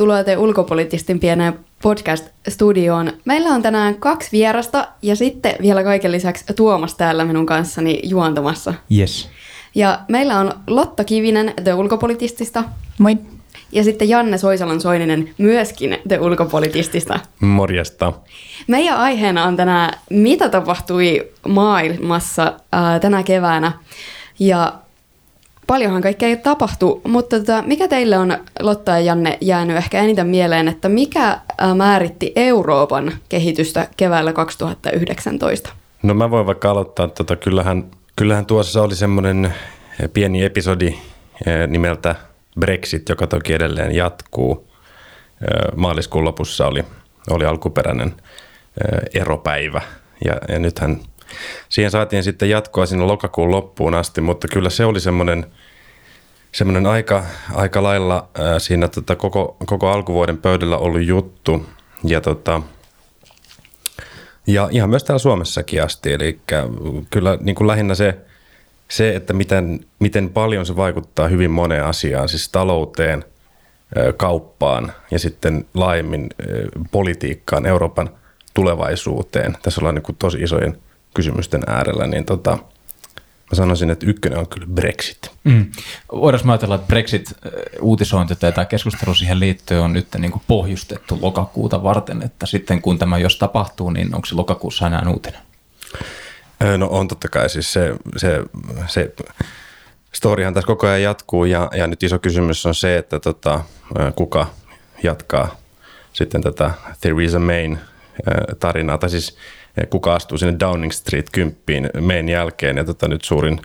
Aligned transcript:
Tervetuloa 0.00 0.24
te 0.24 0.36
ulkopoliittistin 0.36 1.20
pieneen 1.20 1.58
podcast-studioon. 1.82 3.12
Meillä 3.24 3.48
on 3.48 3.62
tänään 3.62 3.94
kaksi 3.94 4.32
vierasta 4.32 4.88
ja 5.02 5.16
sitten 5.16 5.54
vielä 5.62 5.84
kaiken 5.84 6.12
lisäksi 6.12 6.44
Tuomas 6.56 6.94
täällä 6.94 7.24
minun 7.24 7.46
kanssani 7.46 8.00
juontamassa. 8.04 8.74
Yes. 8.98 9.28
Ja 9.74 10.00
meillä 10.08 10.38
on 10.38 10.52
Lotta 10.66 11.04
Kivinen 11.04 11.54
The 11.64 11.74
Ulkopolitistista 11.74 12.64
Moi. 12.98 13.16
ja 13.72 13.84
sitten 13.84 14.08
Janne 14.08 14.38
Soisalan 14.38 14.80
Soininen 14.80 15.30
myöskin 15.38 15.98
The 16.08 16.18
Ulkopolitistista. 16.18 17.20
Morjesta. 17.40 18.12
Meidän 18.66 18.96
aiheena 18.96 19.44
on 19.44 19.56
tänään, 19.56 19.98
mitä 20.10 20.48
tapahtui 20.48 21.28
maailmassa 21.48 22.52
ää, 22.72 23.00
tänä 23.00 23.22
keväänä. 23.22 23.72
Ja 24.38 24.72
paljonhan 25.70 26.02
kaikkea 26.02 26.36
tapahtui, 26.36 27.00
mutta 27.04 27.38
tota, 27.38 27.62
mikä 27.62 27.88
teille 27.88 28.18
on, 28.18 28.38
Lotta 28.60 28.90
ja 28.90 29.00
Janne, 29.00 29.38
jäänyt 29.40 29.76
ehkä 29.76 30.00
eniten 30.00 30.26
mieleen, 30.26 30.68
että 30.68 30.88
mikä 30.88 31.40
ää, 31.58 31.74
määritti 31.74 32.32
Euroopan 32.36 33.12
kehitystä 33.28 33.88
keväällä 33.96 34.32
2019? 34.32 35.70
No 36.02 36.14
mä 36.14 36.30
voin 36.30 36.46
vaikka 36.46 36.70
aloittaa, 36.70 37.08
tota, 37.08 37.36
kyllähän, 37.36 37.90
kyllähän 38.16 38.46
tuossa 38.46 38.82
oli 38.82 38.96
semmoinen 38.96 39.54
pieni 40.12 40.44
episodi 40.44 40.98
nimeltä 41.66 42.14
Brexit, 42.60 43.08
joka 43.08 43.26
toki 43.26 43.52
edelleen 43.52 43.94
jatkuu. 43.94 44.68
Maaliskuun 45.76 46.24
lopussa 46.24 46.66
oli, 46.66 46.84
oli 47.30 47.44
alkuperäinen 47.44 48.14
eropäivä 49.14 49.80
ja, 50.24 50.34
ja 50.48 50.58
nythän 50.58 51.00
siihen 51.68 51.90
saatiin 51.90 52.22
sitten 52.22 52.50
jatkoa 52.50 52.86
sinne 52.86 53.04
lokakuun 53.04 53.50
loppuun 53.50 53.94
asti, 53.94 54.20
mutta 54.20 54.48
kyllä 54.48 54.70
se 54.70 54.84
oli 54.84 55.00
semmoinen, 55.00 55.46
semmoinen 56.52 56.86
aika, 56.86 57.24
aika 57.54 57.82
lailla 57.82 58.28
ää, 58.38 58.58
siinä 58.58 58.88
tota 58.88 59.16
koko, 59.16 59.56
koko 59.66 59.88
alkuvuoden 59.88 60.38
pöydällä 60.38 60.78
ollut 60.78 61.02
juttu. 61.02 61.66
Ja, 62.04 62.20
tota, 62.20 62.62
ja 64.46 64.68
ihan 64.70 64.90
myös 64.90 65.04
täällä 65.04 65.18
Suomessakin 65.18 65.82
asti. 65.82 66.12
Eli 66.12 66.40
kyllä 67.10 67.38
niin 67.40 67.54
kuin 67.54 67.66
lähinnä 67.66 67.94
se, 67.94 68.18
se, 68.88 69.16
että 69.16 69.32
miten, 69.32 69.80
miten 69.98 70.30
paljon 70.30 70.66
se 70.66 70.76
vaikuttaa 70.76 71.28
hyvin 71.28 71.50
moneen 71.50 71.84
asiaan, 71.84 72.28
siis 72.28 72.48
talouteen, 72.48 73.24
kauppaan 74.16 74.92
ja 75.10 75.18
sitten 75.18 75.66
laajemmin 75.74 76.28
politiikkaan, 76.90 77.66
Euroopan 77.66 78.10
tulevaisuuteen. 78.54 79.56
Tässä 79.62 79.80
ollaan 79.80 79.94
niin 79.94 80.02
kuin 80.02 80.16
tosi 80.16 80.42
isojen 80.42 80.78
kysymysten 81.14 81.62
äärellä, 81.66 82.06
niin 82.06 82.24
tota, 82.24 82.58
mä 83.50 83.56
sanoisin, 83.56 83.90
että 83.90 84.06
ykkönen 84.06 84.38
on 84.38 84.48
kyllä 84.48 84.66
Brexit. 84.66 85.30
Mm. 85.44 85.72
Voidaanko 86.12 86.46
mä 86.46 86.52
ajatella, 86.52 86.74
että 86.74 86.86
Brexit-uutisointi 86.86 88.36
tai 88.36 88.52
tämä 88.52 88.64
keskustelu 88.64 89.14
siihen 89.14 89.40
liittyen 89.40 89.80
on 89.80 89.92
nyt 89.92 90.06
niin 90.18 90.32
kuin 90.32 90.42
pohjustettu 90.46 91.18
lokakuuta 91.22 91.82
varten, 91.82 92.22
että 92.22 92.46
sitten 92.46 92.82
kun 92.82 92.98
tämä 92.98 93.18
jos 93.18 93.38
tapahtuu, 93.38 93.90
niin 93.90 94.14
onko 94.14 94.26
se 94.26 94.34
lokakuussa 94.34 94.86
enää 94.86 95.02
uutinen? 95.08 95.40
No 96.78 96.86
on 96.86 97.08
totta 97.08 97.28
kai, 97.28 97.50
siis 97.50 97.72
se, 97.72 97.94
se, 98.16 98.42
se 98.86 99.14
storyhan 100.12 100.54
tässä 100.54 100.66
koko 100.66 100.86
ajan 100.86 101.02
jatkuu 101.02 101.44
ja, 101.44 101.70
ja 101.74 101.86
nyt 101.86 102.02
iso 102.02 102.18
kysymys 102.18 102.66
on 102.66 102.74
se, 102.74 102.96
että 102.96 103.20
tota, 103.20 103.60
kuka 104.16 104.46
jatkaa 105.02 105.56
sitten 106.12 106.42
tätä 106.42 106.70
Theresa 107.00 107.38
Mayn 107.38 107.80
tarinaa, 108.60 108.98
tai 108.98 109.10
siis 109.10 109.36
kuka 109.90 110.14
astuu 110.14 110.38
sinne 110.38 110.60
Downing 110.60 110.92
Street 110.92 111.26
10 111.32 111.90
Mayn 112.00 112.28
jälkeen. 112.28 112.76
Ja 112.76 112.84
tota, 112.84 113.08
nyt 113.08 113.24
suurin, 113.24 113.60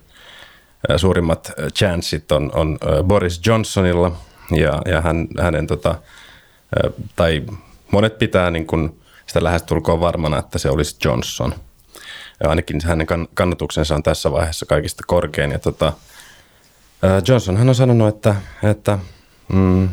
suurimmat 0.97 1.51
chanssit 1.73 2.31
on, 2.31 2.51
on 2.53 2.79
Boris 3.03 3.41
Johnsonilla 3.45 4.11
ja, 4.51 4.81
ja 4.85 5.01
hän, 5.01 5.27
hänen 5.39 5.67
tota, 5.67 5.95
tai 7.15 7.43
monet 7.91 8.17
pitää 8.17 8.51
niin 8.51 8.67
kuin 8.67 8.99
sitä 9.27 9.43
lähestulkoon 9.43 9.99
varmana, 9.99 10.39
että 10.39 10.59
se 10.59 10.69
olisi 10.69 10.95
Johnson. 11.05 11.53
Ja 12.43 12.49
ainakin 12.49 12.81
hänen 12.83 13.07
kannatuksensa 13.33 13.95
on 13.95 14.03
tässä 14.03 14.31
vaiheessa 14.31 14.65
kaikista 14.65 15.03
korkein. 15.07 15.51
Ja 15.51 15.59
tota, 15.59 15.93
Johnson 17.27 17.57
hän 17.57 17.69
on 17.69 17.75
sanonut, 17.75 18.15
että, 18.15 18.35
että 18.63 18.99
mm, 19.53 19.89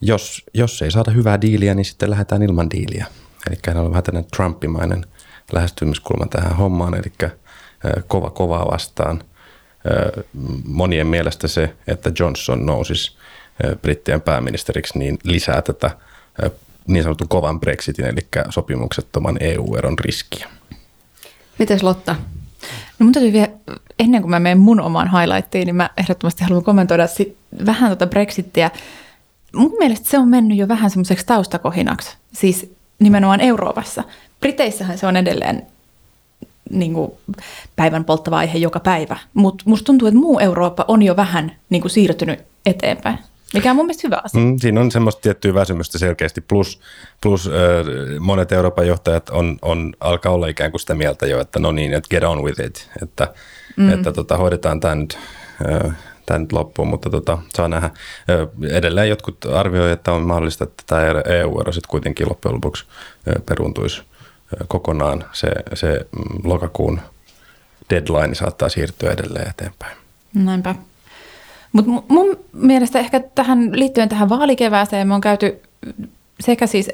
jos, 0.00 0.44
jos 0.54 0.82
ei 0.82 0.90
saada 0.90 1.10
hyvää 1.10 1.40
diiliä, 1.40 1.74
niin 1.74 1.84
sitten 1.84 2.10
lähdetään 2.10 2.42
ilman 2.42 2.70
diiliä. 2.70 3.06
Eli 3.50 3.58
hänellä 3.66 3.86
on 3.86 3.90
vähän 3.90 4.04
tämmöinen 4.04 4.30
Trumpimainen 4.36 5.04
lähestymiskulma 5.52 6.26
tähän 6.26 6.56
hommaan, 6.56 6.94
eli 6.94 7.30
kova 8.06 8.30
kovaa 8.30 8.70
vastaan. 8.70 9.24
Monien 10.64 11.06
mielestä 11.06 11.48
se, 11.48 11.76
että 11.86 12.12
Johnson 12.18 12.66
nousisi 12.66 13.16
brittien 13.82 14.20
pääministeriksi, 14.20 14.98
niin 14.98 15.18
lisää 15.24 15.62
tätä 15.62 15.90
niin 16.86 17.02
sanotun 17.02 17.28
kovan 17.28 17.60
Brexitin, 17.60 18.04
eli 18.04 18.26
sopimuksettoman 18.50 19.36
EU-eron 19.40 19.98
riskiä. 19.98 20.48
Mites 21.58 21.82
Lotta? 21.82 22.16
No 22.98 23.04
mun 23.04 23.12
täytyy 23.12 23.32
vielä, 23.32 23.48
ennen 23.98 24.22
kuin 24.22 24.30
mä 24.30 24.40
menen 24.40 24.58
mun 24.58 24.80
omaan 24.80 25.10
highlightiin, 25.10 25.66
niin 25.66 25.76
mä 25.76 25.90
ehdottomasti 25.96 26.44
haluan 26.44 26.64
kommentoida 26.64 27.06
sit 27.06 27.36
vähän 27.66 27.88
tuota 27.88 28.06
Brexittiä. 28.06 28.70
Mun 29.56 29.72
mielestä 29.78 30.10
se 30.10 30.18
on 30.18 30.28
mennyt 30.28 30.58
jo 30.58 30.68
vähän 30.68 30.90
semmoiseksi 30.90 31.26
taustakohinaksi. 31.26 32.16
Siis 32.32 32.74
nimenomaan 33.02 33.40
Euroopassa. 33.40 34.04
Briteissähän 34.40 34.98
se 34.98 35.06
on 35.06 35.16
edelleen 35.16 35.66
niin 36.70 36.94
kuin 36.94 37.12
päivän 37.76 38.04
polttava 38.04 38.38
aihe 38.38 38.58
joka 38.58 38.80
päivä, 38.80 39.16
mutta 39.34 39.64
musta 39.66 39.84
tuntuu, 39.84 40.08
että 40.08 40.20
muu 40.20 40.38
Eurooppa 40.38 40.84
on 40.88 41.02
jo 41.02 41.16
vähän 41.16 41.56
niin 41.70 41.82
kuin 41.82 41.90
siirtynyt 41.90 42.40
eteenpäin. 42.66 43.18
Mikä 43.54 43.70
on 43.70 43.76
mun 43.76 43.86
mielestä 43.86 44.08
hyvä 44.08 44.20
asia. 44.24 44.40
Mm, 44.40 44.58
siinä 44.58 44.80
on 44.80 44.90
semmoista 44.90 45.20
tiettyä 45.20 45.54
väsymystä 45.54 45.98
selkeästi, 45.98 46.40
plus, 46.40 46.80
plus 47.20 47.46
äh, 47.46 47.52
monet 48.20 48.52
Euroopan 48.52 48.86
johtajat 48.86 49.30
on, 49.30 49.58
on, 49.62 49.94
alkaa 50.00 50.32
olla 50.32 50.46
ikään 50.46 50.70
kuin 50.70 50.80
sitä 50.80 50.94
mieltä 50.94 51.26
jo, 51.26 51.40
että 51.40 51.58
no 51.58 51.72
niin, 51.72 51.94
että 51.94 52.08
get 52.08 52.24
on 52.24 52.42
with 52.42 52.60
it, 52.60 52.90
että, 53.02 53.34
mm. 53.76 53.92
että 53.92 54.12
tota, 54.12 54.36
hoidetaan 54.36 54.80
tämä 54.80 54.94
nyt 54.94 55.18
äh, 55.70 55.96
tämä 56.32 56.38
nyt 56.38 56.52
loppuun, 56.52 56.88
mutta 56.88 57.10
tota, 57.10 57.38
saa 57.54 57.68
nähdä. 57.68 57.90
Edelleen 58.70 59.08
jotkut 59.08 59.46
arvioivat, 59.54 59.98
että 59.98 60.12
on 60.12 60.22
mahdollista, 60.22 60.64
että 60.64 60.82
tämä 60.86 61.02
EU-ero 61.40 61.72
sitten 61.72 61.90
kuitenkin 61.90 62.28
loppujen 62.28 62.54
lopuksi 62.54 62.84
peruuntuisi 63.46 64.02
kokonaan. 64.68 65.24
Se, 65.32 65.48
se 65.74 66.06
mm, 66.16 66.50
lokakuun 66.50 67.00
deadline 67.90 68.34
saattaa 68.34 68.68
siirtyä 68.68 69.12
edelleen 69.12 69.50
eteenpäin. 69.50 69.96
Näinpä. 70.34 70.74
Mutta 71.72 71.90
mun 72.08 72.38
mielestä 72.52 72.98
ehkä 72.98 73.20
tähän 73.34 73.78
liittyen 73.78 74.08
tähän 74.08 74.28
vaalikevääseen 74.28 75.08
me 75.08 75.14
on 75.14 75.20
käyty 75.20 75.62
sekä 76.40 76.66
siis 76.66 76.90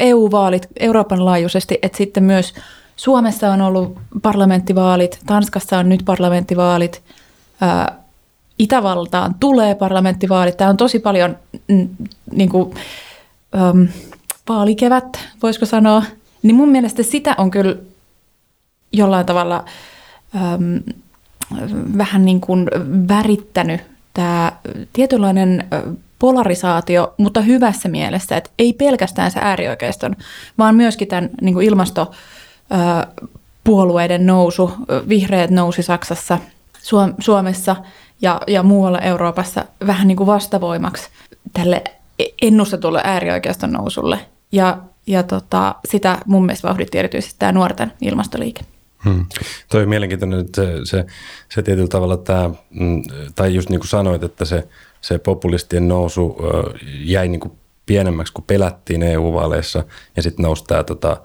EU-vaalit 0.00 0.68
Euroopan 0.80 1.24
laajuisesti, 1.24 1.78
että 1.82 1.98
sitten 1.98 2.24
myös 2.24 2.54
Suomessa 2.96 3.52
on 3.52 3.60
ollut 3.60 3.98
parlamenttivaalit, 4.22 5.18
Tanskassa 5.26 5.78
on 5.78 5.88
nyt 5.88 6.02
parlamenttivaalit– 6.04 7.02
Itävaltaan 8.60 9.34
tulee 9.40 9.74
parlamenttivaalit. 9.74 10.56
Tämä 10.56 10.70
on 10.70 10.76
tosi 10.76 10.98
paljon 10.98 11.36
mm, 11.68 11.88
niin 12.32 12.48
kuin, 12.48 12.74
äm, 13.54 13.88
vaalikevät, 14.48 15.20
voisiko 15.42 15.66
sanoa. 15.66 16.02
Niin 16.42 16.56
mun 16.56 16.68
mielestä 16.68 17.02
sitä 17.02 17.34
on 17.38 17.50
kyllä 17.50 17.76
jollain 18.92 19.26
tavalla 19.26 19.64
äm, 20.36 20.80
vähän 21.98 22.24
niin 22.24 22.40
kuin 22.40 22.66
värittänyt 23.08 23.80
tämä 24.14 24.52
tietynlainen 24.92 25.68
polarisaatio, 26.18 27.14
mutta 27.16 27.40
hyvässä 27.40 27.88
mielessä, 27.88 28.36
että 28.36 28.50
ei 28.58 28.72
pelkästään 28.72 29.30
se 29.30 29.40
äärioikeiston, 29.42 30.16
vaan 30.58 30.74
myöskin 30.74 31.08
tämän 31.08 31.30
niin 31.40 31.54
kuin 31.54 31.66
ilmastopuolueiden 31.66 34.26
nousu, 34.26 34.72
vihreät 35.08 35.50
nousi 35.50 35.82
Saksassa– 35.82 36.38
Suomessa 37.20 37.76
ja, 38.22 38.40
ja 38.46 38.62
muualla 38.62 39.00
Euroopassa 39.00 39.64
vähän 39.86 40.08
niin 40.08 40.16
kuin 40.16 40.26
vastavoimaksi 40.26 41.08
tälle 41.52 41.84
ennustetulle 42.42 43.00
äärioikeiston 43.04 43.72
nousulle. 43.72 44.18
Ja, 44.52 44.78
ja 45.06 45.22
tota, 45.22 45.74
sitä 45.88 46.18
mun 46.26 46.46
mielestä 46.46 46.68
vauhditti 46.68 46.98
erityisesti 46.98 47.34
tämä 47.38 47.52
nuorten 47.52 47.92
ilmastoliike. 48.00 48.60
Hmm. 49.04 49.26
Toi 49.68 49.82
on 49.82 49.88
mielenkiintoinen, 49.88 50.40
että 50.40 50.62
se, 50.62 50.72
se, 50.84 51.06
se 51.48 51.62
tietyllä 51.62 51.88
tavalla 51.88 52.16
tämä, 52.16 52.50
mm, 52.70 53.02
tai 53.34 53.54
just 53.54 53.70
niin 53.70 53.80
kuin 53.80 53.88
sanoit, 53.88 54.22
että 54.22 54.44
se, 54.44 54.68
se 55.00 55.18
populistien 55.18 55.88
nousu 55.88 56.36
jäi 57.00 57.28
niin 57.28 57.40
kuin 57.40 57.52
pienemmäksi 57.86 58.32
kuin 58.32 58.44
pelättiin 58.44 59.02
EU-vaaleissa 59.02 59.84
ja 60.16 60.22
sitten 60.22 60.42
nousi 60.42 60.64
tämä 60.64 60.84
tota, 60.84 61.16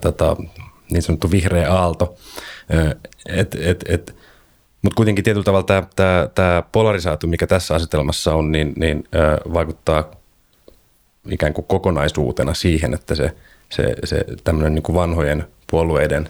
tota, 0.00 0.36
niin 0.90 1.02
sanottu 1.02 1.30
vihreä 1.30 1.72
aalto. 1.72 2.14
Et, 3.26 3.54
et, 3.54 3.84
et, 3.88 4.16
mutta 4.82 4.96
kuitenkin 4.96 5.24
tietyllä 5.24 5.44
tavalla 5.44 5.66
tämä, 5.66 5.82
tämä, 5.96 6.28
tämä 6.34 6.62
polarisaatio, 6.72 7.28
mikä 7.28 7.46
tässä 7.46 7.74
asetelmassa 7.74 8.34
on, 8.34 8.52
niin, 8.52 8.72
niin 8.76 9.04
ö, 9.14 9.50
vaikuttaa 9.52 10.10
ikään 11.30 11.54
kuin 11.54 11.64
kokonaisuutena 11.64 12.54
siihen, 12.54 12.94
että 12.94 13.14
se, 13.14 13.32
se, 13.70 13.94
se 14.04 14.24
tämmöinen 14.44 14.74
niin 14.74 14.82
kuin 14.82 14.96
vanhojen 14.96 15.46
puolueiden 15.70 16.28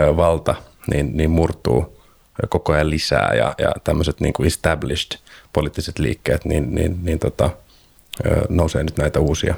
ö, 0.00 0.16
valta 0.16 0.54
niin, 0.90 1.16
niin 1.16 1.30
murtuu 1.30 1.96
koko 2.48 2.72
ajan 2.72 2.90
lisää 2.90 3.34
ja, 3.34 3.54
ja 3.58 3.72
tämmöiset 3.84 4.20
niin 4.20 4.32
kuin 4.32 4.46
established 4.46 5.18
poliittiset 5.52 5.98
liikkeet, 5.98 6.44
niin, 6.44 6.74
niin, 6.74 6.98
niin 7.02 7.18
tota, 7.18 7.50
nousee 8.48 8.84
nyt 8.84 8.96
näitä 8.98 9.20
uusia, 9.20 9.54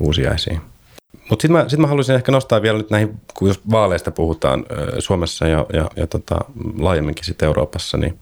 uusia 0.00 0.34
esiin. 0.34 0.60
Mutta 1.30 1.42
sitten 1.42 1.52
mä, 1.52 1.68
sit 1.68 1.78
mä 1.78 1.86
haluaisin 1.86 2.14
ehkä 2.14 2.32
nostaa 2.32 2.62
vielä 2.62 2.78
nyt 2.78 2.90
näihin, 2.90 3.20
kun 3.34 3.48
jos 3.48 3.60
vaaleista 3.70 4.10
puhutaan 4.10 4.66
Suomessa 4.98 5.48
ja, 5.48 5.66
ja, 5.72 5.90
ja 5.96 6.06
tota, 6.06 6.38
laajemminkin 6.78 7.24
sitten 7.24 7.46
Euroopassa, 7.46 7.98
niin, 7.98 8.18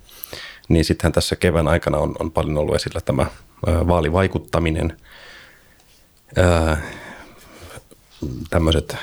niin 0.69 0.85
sittenhän 0.85 1.13
tässä 1.13 1.37
kevään 1.37 1.69
aikana 1.69 1.99
on, 1.99 2.15
on 2.19 2.31
paljon 2.31 2.59
ollut 2.59 2.75
esillä 2.75 3.01
tämä 3.01 3.27
vaalivaikuttaminen, 3.67 4.97
tämmöiset 8.51 8.97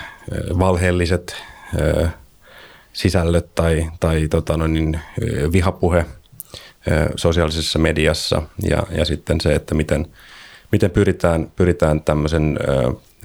valheelliset 0.59 1.35
sisällöt 2.93 3.55
tai, 3.55 3.91
tai 3.99 4.27
tota, 4.27 4.57
no 4.57 4.67
niin, 4.67 4.99
vihapuhe 5.51 6.05
sosiaalisessa 7.15 7.79
mediassa 7.79 8.41
ja, 8.69 8.83
ja 8.91 9.05
sitten 9.05 9.41
se, 9.41 9.55
että 9.55 9.75
miten, 9.75 10.07
miten 10.71 10.91
pyritään, 10.91 11.51
pyritään 11.55 12.01
tämmöisen 12.01 12.59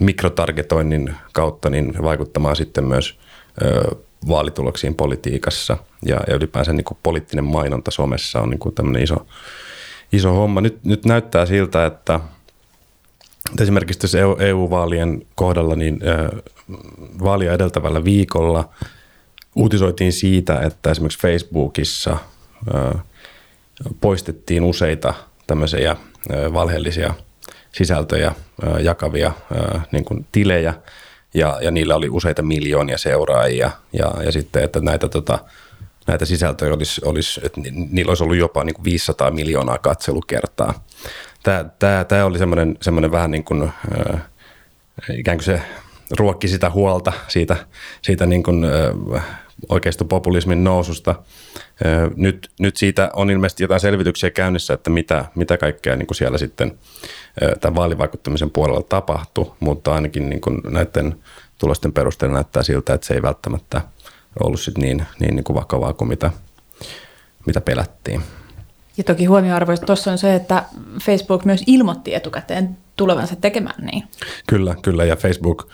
mikrotargetoinnin 0.00 1.14
kautta 1.32 1.70
niin 1.70 2.02
vaikuttamaan 2.02 2.56
sitten 2.56 2.84
myös 2.84 3.18
vaalituloksiin 4.28 4.94
politiikassa 4.94 5.76
ja, 6.06 6.20
ja 6.28 6.34
ylipäänsä 6.34 6.72
niin 6.72 6.84
kuin 6.84 6.98
poliittinen 7.02 7.44
mainonta 7.44 7.90
somessa 7.90 8.40
on 8.40 8.50
niin 8.50 8.58
kuin 8.58 8.74
tämmöinen 8.74 9.02
iso, 9.02 9.26
iso 10.12 10.32
homma. 10.32 10.60
Nyt, 10.60 10.84
nyt 10.84 11.04
näyttää 11.04 11.46
siltä, 11.46 11.86
että 11.86 12.20
esimerkiksi 13.60 14.00
tässä 14.00 14.18
EU-vaalien 14.38 15.18
e 15.22 15.26
kohdalla 15.34 15.76
niin 15.76 16.00
vaalia 17.22 17.52
edeltävällä 17.52 18.04
viikolla 18.04 18.68
uutisoitiin 19.54 20.12
siitä, 20.12 20.60
että 20.60 20.90
esimerkiksi 20.90 21.20
Facebookissa 21.20 22.16
poistettiin 24.00 24.64
useita 24.64 25.14
tämmöisiä 25.46 25.96
valheellisia 26.52 27.14
sisältöjä 27.76 28.34
jakavia 28.80 29.32
niin 29.92 30.04
kuin 30.04 30.26
tilejä 30.32 30.74
ja, 31.34 31.58
ja 31.62 31.70
niillä 31.70 31.94
oli 31.94 32.08
useita 32.08 32.42
miljoonia 32.42 32.98
seuraajia 32.98 33.70
ja, 33.92 34.12
ja 34.24 34.32
sitten, 34.32 34.64
että 34.64 34.80
näitä, 34.80 35.08
tota, 35.08 35.38
näitä 36.06 36.24
sisältöjä 36.24 36.74
olisi, 36.74 37.00
olisi 37.04 37.40
että 37.44 37.60
niillä 37.90 38.10
olisi 38.10 38.24
ollut 38.24 38.36
jopa 38.36 38.64
niin 38.64 38.74
kuin 38.74 38.84
500 38.84 39.30
miljoonaa 39.30 39.78
katselukertaa. 39.78 40.84
Tämä, 41.42 41.64
tämä, 41.78 42.04
tämä 42.04 42.24
oli 42.24 42.38
semmoinen, 42.38 42.78
semmoinen 42.82 43.12
vähän 43.12 43.30
niin 43.30 43.44
kuin, 43.44 43.72
ikään 45.18 45.38
kuin 45.38 45.44
se 45.44 45.62
ruokki 46.18 46.48
sitä 46.48 46.70
huolta 46.70 47.12
siitä, 47.28 47.56
siitä 48.02 48.26
niin 48.26 48.42
kuin, 48.42 48.64
oikeistopopulismin 49.68 50.64
noususta. 50.64 51.14
Nyt, 52.16 52.50
nyt 52.60 52.76
siitä 52.76 53.10
on 53.12 53.30
ilmeisesti 53.30 53.64
jotain 53.64 53.80
selvityksiä 53.80 54.30
käynnissä, 54.30 54.74
että 54.74 54.90
mitä, 54.90 55.24
mitä 55.34 55.56
kaikkea 55.56 55.96
niin 55.96 56.06
kuin 56.06 56.16
siellä 56.16 56.38
sitten 56.38 56.78
tämän 57.60 57.74
vaalivaikuttamisen 57.74 58.50
puolella 58.50 58.82
tapahtui, 58.82 59.52
mutta 59.60 59.94
ainakin 59.94 60.30
niin 60.30 60.40
kuin 60.40 60.60
näiden 60.70 61.18
tulosten 61.58 61.92
perusteella 61.92 62.34
näyttää 62.34 62.62
siltä, 62.62 62.94
että 62.94 63.06
se 63.06 63.14
ei 63.14 63.22
välttämättä 63.22 63.80
ollut 64.42 64.60
sit 64.60 64.78
niin, 64.78 65.06
niin, 65.20 65.36
niin 65.36 65.44
kuin 65.44 65.56
vakavaa 65.56 65.92
kuin 65.92 66.08
mitä, 66.08 66.30
mitä 67.46 67.60
pelättiin. 67.60 68.22
Ja 68.96 69.04
toki 69.04 69.24
huomioarvoista 69.24 69.86
tuossa 69.86 70.12
on 70.12 70.18
se, 70.18 70.34
että 70.34 70.64
Facebook 71.02 71.44
myös 71.44 71.62
ilmoitti 71.66 72.14
etukäteen 72.14 72.76
tulevansa 72.96 73.36
tekemään 73.36 73.84
niin. 73.84 74.02
Kyllä, 74.46 74.76
kyllä. 74.82 75.04
Ja 75.04 75.16
Facebook 75.16 75.68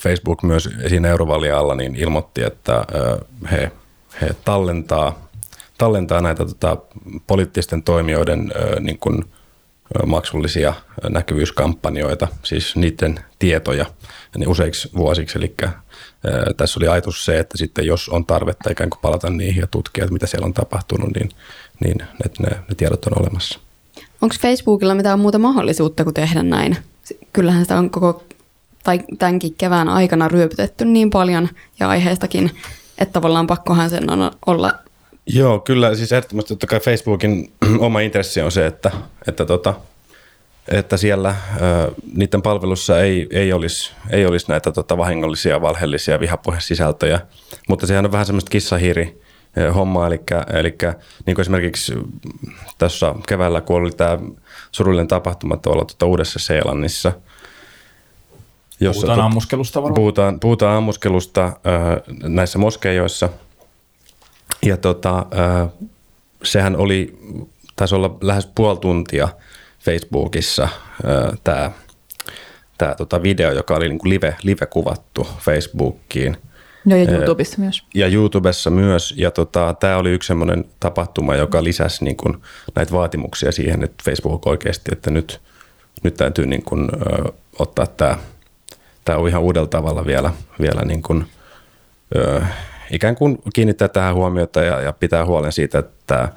Facebook 0.00 0.42
myös 0.42 0.68
siinä 0.88 1.08
eurovalia 1.08 1.58
alla 1.58 1.74
niin 1.74 1.96
ilmoitti, 1.96 2.42
että 2.42 2.84
he, 3.50 3.72
he 4.20 4.34
tallentaa, 4.44 5.28
tallentaa 5.78 6.20
näitä 6.20 6.44
tota, 6.44 6.76
poliittisten 7.26 7.82
toimijoiden 7.82 8.52
niin 8.80 8.98
kuin, 8.98 9.24
maksullisia 10.06 10.74
näkyvyyskampanjoita, 11.08 12.28
siis 12.42 12.76
niiden 12.76 13.20
tietoja 13.38 13.86
niin 14.36 14.48
useiksi 14.48 14.90
vuosiksi. 14.96 15.38
Eli 15.38 15.54
tässä 16.56 16.80
oli 16.80 16.88
ajatus 16.88 17.24
se, 17.24 17.38
että 17.38 17.58
sitten 17.58 17.86
jos 17.86 18.08
on 18.08 18.26
tarvetta 18.26 18.70
ikään 18.70 18.90
kuin 18.90 19.00
palata 19.00 19.30
niihin 19.30 19.60
ja 19.60 19.66
tutkia, 19.66 20.04
että 20.04 20.12
mitä 20.12 20.26
siellä 20.26 20.44
on 20.44 20.54
tapahtunut, 20.54 21.10
niin, 21.14 21.28
niin 21.84 21.98
ne, 21.98 22.30
ne, 22.38 22.48
ne 22.50 22.74
tiedot 22.76 23.06
on 23.06 23.22
olemassa. 23.22 23.60
Onko 24.20 24.34
Facebookilla 24.40 24.94
mitään 24.94 25.20
muuta 25.20 25.38
mahdollisuutta 25.38 26.04
kuin 26.04 26.14
tehdä 26.14 26.42
näin? 26.42 26.76
Kyllähän 27.32 27.64
sitä 27.64 27.78
on 27.78 27.90
koko 27.90 28.24
tai 28.84 29.00
tämänkin 29.18 29.54
kevään 29.54 29.88
aikana 29.88 30.28
ryöpytetty 30.28 30.84
niin 30.84 31.10
paljon 31.10 31.48
ja 31.80 31.88
aiheestakin, 31.88 32.50
että 32.98 33.12
tavallaan 33.12 33.46
pakkohan 33.46 33.90
sen 33.90 34.10
on 34.10 34.30
olla. 34.46 34.74
Joo, 35.26 35.58
kyllä. 35.58 35.94
Siis 35.94 36.12
ehdottomasti 36.12 36.48
totta 36.48 36.66
kai 36.66 36.80
Facebookin 36.80 37.52
oma 37.78 38.00
intressi 38.00 38.40
on 38.40 38.52
se, 38.52 38.66
että, 38.66 38.90
että, 39.28 39.44
tota, 39.44 39.74
että 40.68 40.96
siellä 40.96 41.28
äh, 41.28 41.36
niiden 42.14 42.42
palvelussa 42.42 43.00
ei, 43.00 43.26
ei, 43.30 43.52
olisi, 43.52 43.92
ei 44.10 44.26
olisi 44.26 44.46
näitä 44.48 44.72
tota, 44.72 44.96
vahingollisia, 44.96 45.60
valheellisia 45.60 46.20
vihapuhesisältöjä, 46.20 47.20
mutta 47.68 47.86
sehän 47.86 48.04
on 48.04 48.12
vähän 48.12 48.26
semmoista 48.26 48.50
kissahiiri 48.50 49.22
hommaa, 49.74 50.06
eli, 50.06 50.20
eli 50.52 50.76
niin 51.26 51.34
kuin 51.34 51.40
esimerkiksi 51.40 51.94
tässä 52.78 53.14
keväällä, 53.28 53.60
kun 53.60 53.76
oli 53.76 53.90
tämä 53.90 54.18
surullinen 54.72 55.08
tapahtuma 55.08 55.56
tuolla 55.56 55.84
tuota 55.84 56.06
Uudessa 56.06 56.38
Seelannissa– 56.38 57.12
Jossa 58.80 59.00
puhutaan 59.00 59.18
tot, 59.18 59.24
ammuskelusta 59.24 59.82
varmaan. 59.82 59.94
Puhutaan, 59.94 60.40
puhutaan 60.40 60.76
ammuskelusta 60.76 61.44
äh, 61.44 61.52
näissä 62.22 62.58
moskeijoissa. 62.58 63.28
Ja 64.62 64.76
tota, 64.76 65.18
äh, 65.18 65.68
sehän 66.42 66.76
oli, 66.76 67.18
taisi 67.76 67.94
olla 67.94 68.16
lähes 68.20 68.48
puoli 68.54 68.78
tuntia 68.78 69.28
Facebookissa 69.80 70.62
äh, 70.62 71.38
tämä 71.44 71.70
tää, 72.78 72.94
tota 72.94 73.22
video, 73.22 73.52
joka 73.52 73.74
oli 73.74 73.88
niinku 73.88 74.08
live, 74.08 74.36
live 74.42 74.66
kuvattu 74.66 75.28
Facebookiin. 75.40 76.36
No 76.84 76.96
ja 76.96 77.12
YouTubessa 77.12 77.58
myös. 77.58 77.82
Ja 77.94 78.06
YouTubessa 78.06 78.70
myös. 78.70 79.14
Ja 79.16 79.30
tota, 79.30 79.74
tämä 79.80 79.96
oli 79.96 80.10
yksi 80.10 80.26
sellainen 80.26 80.64
tapahtuma, 80.80 81.34
joka 81.34 81.64
lisäsi 81.64 82.04
niin 82.04 82.16
kuin 82.16 82.36
näitä 82.74 82.92
vaatimuksia 82.92 83.52
siihen, 83.52 83.84
että 83.84 84.04
Facebook 84.04 84.46
oikeasti, 84.46 84.90
että 84.92 85.10
nyt, 85.10 85.40
nyt 86.02 86.14
täytyy 86.14 86.46
niin 86.46 86.62
kuin, 86.62 86.88
ö, 86.94 87.32
ottaa 87.58 87.86
tämä– 87.86 88.18
tämä 89.08 89.18
on 89.18 89.28
ihan 89.28 89.42
uudella 89.42 89.66
tavalla 89.66 90.06
vielä, 90.06 90.32
vielä 90.60 90.82
niin 90.82 91.02
kuin, 91.02 91.26
ö, 92.16 92.42
ikään 92.90 93.14
kuin 93.14 93.38
kiinnittää 93.54 93.88
tähän 93.88 94.14
huomiota 94.14 94.62
ja, 94.62 94.80
ja 94.80 94.92
pitää 94.92 95.24
huolen 95.24 95.52
siitä, 95.52 95.78
että 95.78 96.28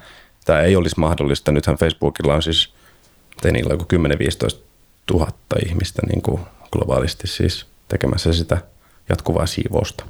tämä, 0.46 0.62
ei 0.62 0.76
olisi 0.76 1.00
mahdollista. 1.00 1.52
Nythän 1.52 1.76
Facebookilla 1.76 2.36
on 2.36 2.44
siis, 2.44 2.74
ei 3.46 3.52
niillä 3.52 3.74
on 3.74 4.06
10-15 4.56 4.60
000 5.14 5.32
ihmistä 5.66 6.02
niin 6.08 6.22
kuin 6.22 6.42
globaalisti 6.72 7.28
siis 7.28 7.66
tekemässä 7.88 8.34
sitä 8.34 8.58
jatkuvaa 9.10 9.46
siivousta. 9.46 10.06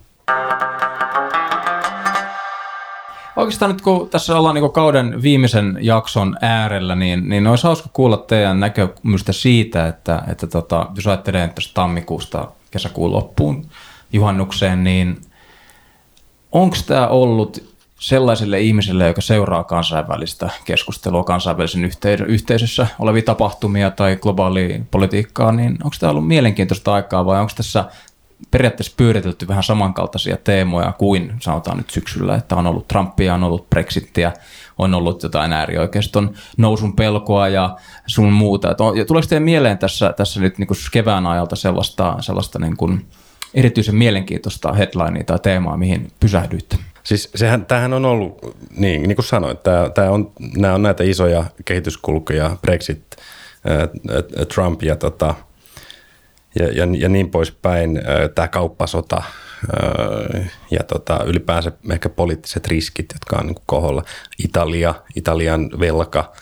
Oikeastaan 3.35 3.71
nyt 3.71 3.81
kun 3.81 4.09
tässä 4.09 4.37
ollaan 4.37 4.55
niin 4.55 4.71
kauden 4.71 5.21
viimeisen 5.21 5.77
jakson 5.81 6.37
äärellä, 6.41 6.95
niin, 6.95 7.29
niin 7.29 7.47
olisi 7.47 7.63
hauska 7.63 7.89
kuulla 7.93 8.17
teidän 8.17 8.59
näkemystä 8.59 9.33
siitä, 9.33 9.87
että, 9.87 10.23
että 10.27 10.47
tota, 10.47 10.87
jos 10.95 11.07
ajattelee 11.07 11.47
tästä 11.47 11.73
tammikuusta 11.73 12.47
kesäkuun 12.71 13.11
loppuun 13.11 13.65
juhannukseen, 14.13 14.83
niin 14.83 15.21
onko 16.51 16.75
tämä 16.87 17.07
ollut 17.07 17.71
sellaiselle 17.99 18.59
ihmiselle, 18.61 19.07
joka 19.07 19.21
seuraa 19.21 19.63
kansainvälistä 19.63 20.49
keskustelua 20.65 21.23
kansainvälisen 21.23 21.91
yhteisössä 22.27 22.87
olevia 22.99 23.21
tapahtumia 23.21 23.91
tai 23.91 24.15
globaalia 24.15 24.79
politiikkaa, 24.91 25.51
niin 25.51 25.71
onko 25.71 25.95
tämä 25.99 26.09
ollut 26.09 26.27
mielenkiintoista 26.27 26.93
aikaa 26.93 27.25
vai 27.25 27.39
onko 27.39 27.51
tässä 27.55 27.85
periaatteessa 28.51 28.93
pyöritelty 28.97 29.47
vähän 29.47 29.63
samankaltaisia 29.63 30.37
teemoja 30.37 30.91
kuin 30.91 31.33
sanotaan 31.39 31.77
nyt 31.77 31.89
syksyllä, 31.89 32.35
että 32.35 32.55
on 32.55 32.67
ollut 32.67 32.87
Trumpia, 32.87 33.33
on 33.33 33.43
ollut 33.43 33.69
Brexittiä, 33.69 34.31
on 34.77 34.93
ollut 34.93 35.23
jotain 35.23 35.53
äärioikeiston 35.53 36.33
nousun 36.57 36.95
pelkoa 36.95 37.47
ja 37.47 37.77
sun 38.07 38.33
muuta. 38.33 38.71
Et 38.71 38.81
on, 38.81 38.97
ja 38.97 39.05
tuleeko 39.05 39.27
teidän 39.27 39.43
mieleen 39.43 39.77
tässä, 39.77 40.13
tässä 40.17 40.39
nyt 40.39 40.57
niin 40.57 40.67
kuin 40.67 40.77
kevään 40.91 41.27
ajalta 41.27 41.55
sellaista, 41.55 42.15
sellaista 42.19 42.59
niin 42.59 42.77
kuin 42.77 43.05
erityisen 43.53 43.95
mielenkiintoista 43.95 44.73
headlinea 44.73 45.23
tai 45.23 45.39
teemaa, 45.39 45.77
mihin 45.77 46.11
pysähdyitte? 46.19 46.77
Siis 47.03 47.29
sehän, 47.35 47.65
tämähän 47.65 47.93
on 47.93 48.05
ollut, 48.05 48.55
niin, 48.77 49.03
niin 49.03 49.15
kuin 49.15 49.25
sanoit, 49.25 49.63
tämä, 49.63 49.89
tämä 49.89 50.09
on, 50.09 50.31
nämä 50.57 50.73
on 50.73 50.81
näitä 50.81 51.03
isoja 51.03 51.45
kehityskulkuja, 51.65 52.57
Brexit, 52.61 53.17
Trump 54.53 54.83
ja 54.83 54.95
tota, 54.95 55.35
ja, 56.59 56.67
ja, 56.67 56.87
ja 56.97 57.09
niin 57.09 57.29
poispäin. 57.29 58.01
Tämä 58.35 58.47
kauppasota 58.47 59.23
ja 60.71 60.83
tota, 60.83 61.23
ylipäänsä 61.23 61.71
ehkä 61.91 62.09
poliittiset 62.09 62.67
riskit, 62.67 63.05
jotka 63.13 63.37
on 63.37 63.47
niin 63.47 63.55
koholla. 63.65 64.03
Italia, 64.43 64.95
Italian 65.15 65.69
velka, 65.79 66.33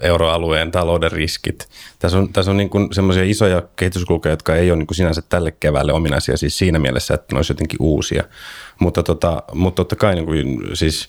euroalueen 0.00 0.70
talouden 0.70 1.12
riskit. 1.12 1.68
Tässä 1.98 2.18
on, 2.18 2.32
tässä 2.32 2.50
on 2.50 2.56
niin 2.56 2.70
semmoisia 2.92 3.24
isoja 3.24 3.62
kehityskulkuja, 3.76 4.32
jotka 4.32 4.54
ei 4.54 4.70
ole 4.70 4.78
niin 4.78 4.86
sinänsä 4.92 5.22
tälle 5.28 5.50
keväälle 5.50 5.92
ominaisia 5.92 6.36
siis 6.36 6.58
siinä 6.58 6.78
mielessä, 6.78 7.14
että 7.14 7.34
ne 7.34 7.38
olisi 7.38 7.52
jotenkin 7.52 7.82
uusia. 7.82 8.24
Mutta, 8.78 9.02
tota, 9.02 9.42
mutta 9.52 9.76
totta 9.76 9.96
kai 9.96 10.14
niin 10.14 10.26
kuin, 10.26 10.60
siis 10.74 11.08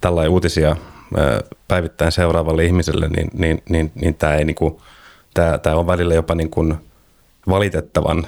tällainen 0.00 0.30
uutisia 0.32 0.76
päivittäin 1.68 2.12
seuraavalle 2.12 2.64
ihmiselle, 2.64 3.08
niin, 3.08 3.30
niin, 3.32 3.62
niin, 3.68 3.92
niin 3.94 4.14
tämä, 4.14 4.34
ei 4.34 4.44
niin 4.44 4.54
kuin, 4.54 4.76
tämä, 5.34 5.58
tämä 5.58 5.76
on 5.76 5.86
välillä 5.86 6.14
jopa 6.14 6.34
niin 6.34 6.50
kuin 6.50 6.87
valitettavan 7.48 8.26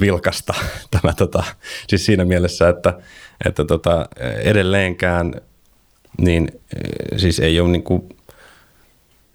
vilkasta 0.00 0.54
tämä, 1.00 1.12
tota, 1.12 1.44
siis 1.88 2.06
siinä 2.06 2.24
mielessä, 2.24 2.68
että, 2.68 2.98
että 3.44 3.64
tota, 3.64 4.08
edelleenkään 4.42 5.34
niin 6.18 6.48
siis 7.16 7.40
ei 7.40 7.60
ole 7.60 7.68
niin 7.68 7.82
kuin, 7.82 8.08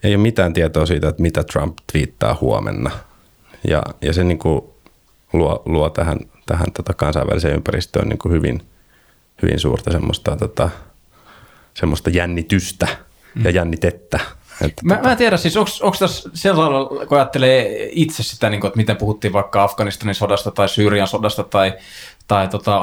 ei 0.04 0.16
ole 0.16 0.22
mitään 0.22 0.54
tietoa 0.54 0.86
siitä, 0.86 1.10
että 1.10 1.22
mitä 1.22 1.44
Trump 1.44 1.78
twiittaa 1.92 2.38
huomenna. 2.42 2.92
Ja, 3.68 3.84
ja 4.02 4.14
se 4.14 4.24
niin 4.24 4.40
kuin 4.40 4.62
luo, 5.34 5.64
luo 5.66 5.90
tähän, 5.90 6.20
tähän 6.46 6.72
tota 6.72 6.94
kansainväliseen 6.94 7.56
ympäristöön 7.56 8.10
niin 8.10 8.20
kuin 8.20 8.32
hyvin, 8.32 8.62
hyvin 9.42 9.60
suurta 9.60 9.92
semmoista, 9.92 10.36
tota, 10.36 10.70
semmoista 11.74 12.10
jännitystä 12.10 12.88
ja 13.44 13.50
mm. 13.50 13.56
jännitettä. 13.56 14.20
Että 14.62 14.82
mä, 14.86 14.96
tota... 14.96 15.08
mä 15.08 15.12
en 15.12 15.18
tiedä, 15.18 15.38
siis 15.38 15.58
onko 15.58 15.98
tässä 16.00 16.30
sellainen, 16.34 17.08
kun 17.08 17.18
ajattelee 17.18 17.90
itse 17.92 18.24
sitä, 18.24 18.50
niin 18.50 18.62
kuin, 18.62 18.68
että 18.70 18.78
miten 18.78 18.98
puhuttiin 18.98 19.34
vaikka 19.34 19.64
Afganistanin 19.64 20.16
sodasta 20.16 20.52
tai 20.52 20.70
Syyrian 20.70 21.08
sodasta 21.08 21.44
tai 21.44 21.74
tai 22.28 22.48
tota, 22.48 22.82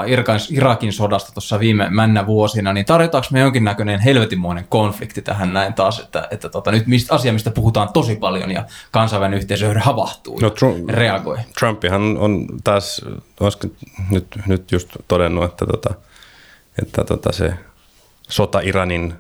Irakin 0.51 0.93
sodasta 0.93 1.33
tuossa 1.33 1.61
viime 1.61 1.91
männä 1.91 2.27
vuosina, 2.27 2.73
niin 2.73 2.87
tarjotaanko 2.87 3.29
me 3.33 3.41
jonkinnäköinen 3.41 4.01
helvetinmoinen 4.01 4.67
konflikti 4.69 5.23
tähän 5.23 5.53
näin 5.53 5.75
taas, 5.75 6.01
että, 6.01 6.29
että 6.31 6.49
tota, 6.49 6.71
nyt 6.71 6.87
mistä, 6.87 7.15
asia, 7.15 7.33
mistä 7.33 7.51
puhutaan 7.51 7.89
tosi 7.93 8.17
paljon 8.17 8.51
ja 8.51 8.65
kansainvälinen 8.91 9.39
yhteisö 9.39 9.75
havahtuu 9.81 10.39
no, 10.41 10.51
Trump, 10.51 10.89
reagoi. 10.89 11.39
Trumpihan 11.59 12.17
on 12.19 12.47
taas, 12.65 13.01
olisiko 13.41 13.67
nyt, 14.11 14.27
nyt 14.47 14.73
just 14.73 14.89
todennut, 15.09 15.45
että, 15.45 15.67
tota, 15.67 15.95
että 16.83 17.05
tota 17.05 17.33
se 17.33 17.55
sota 18.29 18.61
Iranin, 18.61 19.15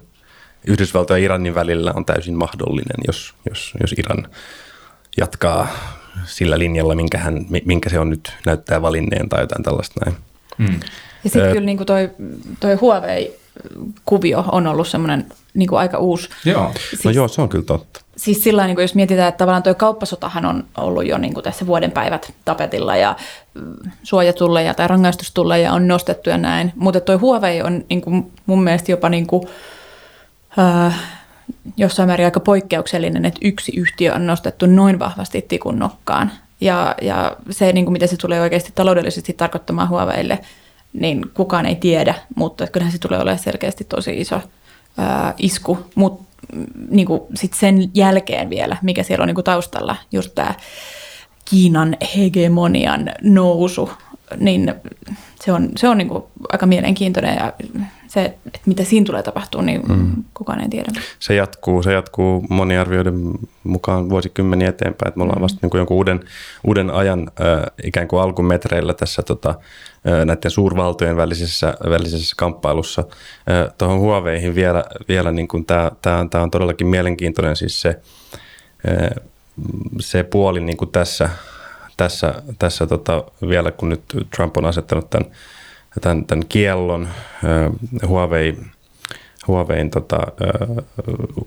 Yhdysvaltojen 0.67 1.23
ja 1.23 1.25
Iranin 1.25 1.55
välillä 1.55 1.93
on 1.97 2.05
täysin 2.05 2.35
mahdollinen, 2.35 2.97
jos, 3.07 3.35
jos, 3.49 3.73
jos 3.81 3.93
Iran 3.93 4.27
jatkaa 5.17 5.69
sillä 6.25 6.59
linjalla, 6.59 6.95
minkä, 6.95 7.19
hän, 7.19 7.47
minkä 7.65 7.89
se 7.89 7.99
on 7.99 8.11
nyt 8.11 8.33
näyttää 8.47 8.83
valinneen 8.83 9.29
tai 9.29 9.41
jotain 9.41 9.63
tällaista 9.63 10.01
näin. 10.05 10.17
Mm. 10.59 10.81
Ja 11.25 11.31
sitten 11.31 11.53
kyllä 11.53 11.67
niin 11.67 11.77
kuin 11.77 11.87
toi, 11.87 12.11
toi 12.61 12.75
Huawei-kuvio 12.75 14.45
on 14.53 14.67
ollut 14.67 14.89
semmoinen 14.89 15.27
niin 15.55 15.69
kuin 15.69 15.79
aika 15.79 15.99
uusi. 15.99 16.29
Joo. 16.45 16.63
No 16.63 16.73
siis, 16.91 17.05
no 17.05 17.11
joo, 17.11 17.29
se 17.29 17.43
on 17.43 17.49
kyllä 17.49 17.65
totta. 17.65 18.01
Siis 18.17 18.45
sillä 18.45 18.67
niin 18.67 18.75
kuin 18.75 18.83
jos 18.83 18.95
mietitään, 18.95 19.29
että 19.29 19.39
tavallaan 19.39 19.63
tuo 19.63 19.75
kauppasotahan 19.75 20.47
on 20.47 20.65
ollut 20.77 21.07
jo 21.07 21.19
niin 21.19 21.35
kuin 21.35 21.45
tässä 21.45 21.67
vuoden 21.67 21.91
päivät 21.91 22.33
tapetilla 22.45 22.97
ja 22.97 23.17
mm, 23.55 23.75
suojatulleja 24.03 24.75
tai 24.75 24.89
rangaistustulleja 24.89 25.73
on 25.73 25.89
nostettu 25.89 26.31
ja 26.31 26.39
näin. 26.39 26.73
Mutta 26.77 27.01
tuo 27.01 27.19
Huawei 27.19 27.63
on 27.63 27.85
niin 27.91 28.01
kuin 28.01 28.33
mun 28.47 28.65
mielestä 28.65 28.93
jopa 28.93 29.09
niin 29.09 29.27
kuin, 29.27 29.49
äh, 30.59 31.01
jossain 31.77 32.09
määrin 32.09 32.25
aika 32.25 32.41
poikkeuksellinen, 32.41 33.25
että 33.25 33.41
yksi 33.43 33.73
yhtiö 33.77 34.15
on 34.15 34.27
nostettu 34.27 34.67
noin 34.67 34.99
vahvasti 34.99 35.43
tikun 35.43 35.79
nokkaan. 35.79 36.33
Ja, 36.61 36.95
ja 37.03 37.37
se, 37.51 37.73
niin 37.73 37.85
kuin 37.85 37.93
mitä 37.93 38.07
se 38.07 38.17
tulee 38.17 38.41
oikeasti 38.41 38.73
taloudellisesti 38.75 39.33
tarkoittamaan 39.33 39.89
Huaweille, 39.89 40.39
niin 40.93 41.31
kukaan 41.35 41.67
ei 41.67 41.77
tiedä, 41.77 42.15
mutta 42.37 42.67
kyllähän 42.67 42.93
se 42.93 42.99
tulee 42.99 43.19
olemaan 43.19 43.39
selkeästi 43.39 43.85
tosi 43.85 44.21
iso 44.21 44.41
ää, 44.99 45.35
isku. 45.39 45.79
Mutta 45.95 46.25
mm, 46.55 46.67
niin 46.91 47.09
sit 47.35 47.55
sen 47.55 47.91
jälkeen 47.95 48.51
vielä, 48.51 48.77
mikä 48.83 49.03
siellä 49.03 49.23
on 49.23 49.27
niin 49.27 49.35
kuin 49.35 49.45
taustalla, 49.45 49.97
just 50.13 50.35
tämä 50.35 50.55
Kiinan 51.45 51.97
hegemonian 52.17 53.11
nousu, 53.23 53.91
niin 54.41 54.75
se 55.45 55.53
on, 55.53 55.69
se 55.77 55.89
on 55.89 55.99
niin 55.99 56.09
kuin 56.09 56.25
aika 56.53 56.67
mielenkiintoinen 56.67 57.37
ja 57.37 57.53
se, 58.13 58.25
että 58.47 58.61
mitä 58.67 58.85
siinä 58.85 59.07
tulee 59.07 59.23
tapahtua, 59.23 59.63
niin 59.63 59.83
mm. 59.89 60.25
kukaan 60.35 60.61
ei 60.61 60.69
tiedä. 60.69 60.91
Se 61.19 61.35
jatkuu, 61.35 61.83
se 61.83 61.93
jatkuu 61.93 62.47
moni 62.49 62.77
arvioiden 62.77 63.15
mukaan 63.65 64.11
vuosikymmeniä 64.11 64.69
eteenpäin, 64.69 65.09
että 65.09 65.19
me 65.19 65.23
ollaan 65.23 65.39
mm. 65.39 65.43
vasta 65.43 65.59
niin 65.63 65.71
kuin 65.71 65.79
jonkun 65.79 65.97
uuden, 65.97 66.21
uuden 66.65 66.91
ajan 66.91 67.31
äh, 67.41 67.63
ikään 67.85 68.09
kuin 68.09 68.23
alkumetreillä 68.23 68.95
tässä 68.95 69.23
tota, 69.23 69.51
äh, 69.51 70.25
näiden 70.25 70.51
suurvaltojen 70.51 71.17
välisessä, 71.17 71.75
välisessä 71.89 72.35
kamppailussa. 72.39 73.05
Äh, 73.51 73.73
Tuohon 73.79 73.99
Huaweihin 73.99 74.55
vielä, 74.55 74.85
vielä 75.09 75.33
niin 75.33 75.49
kuin 75.49 75.65
tämä, 75.65 75.91
tämä, 76.03 76.27
tämä 76.31 76.45
on 76.45 76.51
todellakin 76.51 76.87
mielenkiintoinen 76.87 77.57
siis 77.57 77.81
se, 77.81 78.01
äh, 78.89 79.11
se 80.01 80.23
puoli 80.23 80.61
niin 80.61 80.77
kuin 80.77 80.91
tässä, 80.91 81.31
tässä, 81.97 82.35
tässä 82.59 82.87
tota, 82.87 83.25
vielä 83.49 83.71
kun 83.71 83.89
nyt 83.89 84.03
Trump 84.37 84.57
on 84.57 84.67
asettanut 84.67 85.11
tämän 85.11 85.31
tämän, 86.01 86.25
tämän 86.25 86.47
kiellon 86.49 87.09
Huawei, 88.07 88.57
Huawein 89.47 89.91
tota, 89.91 90.19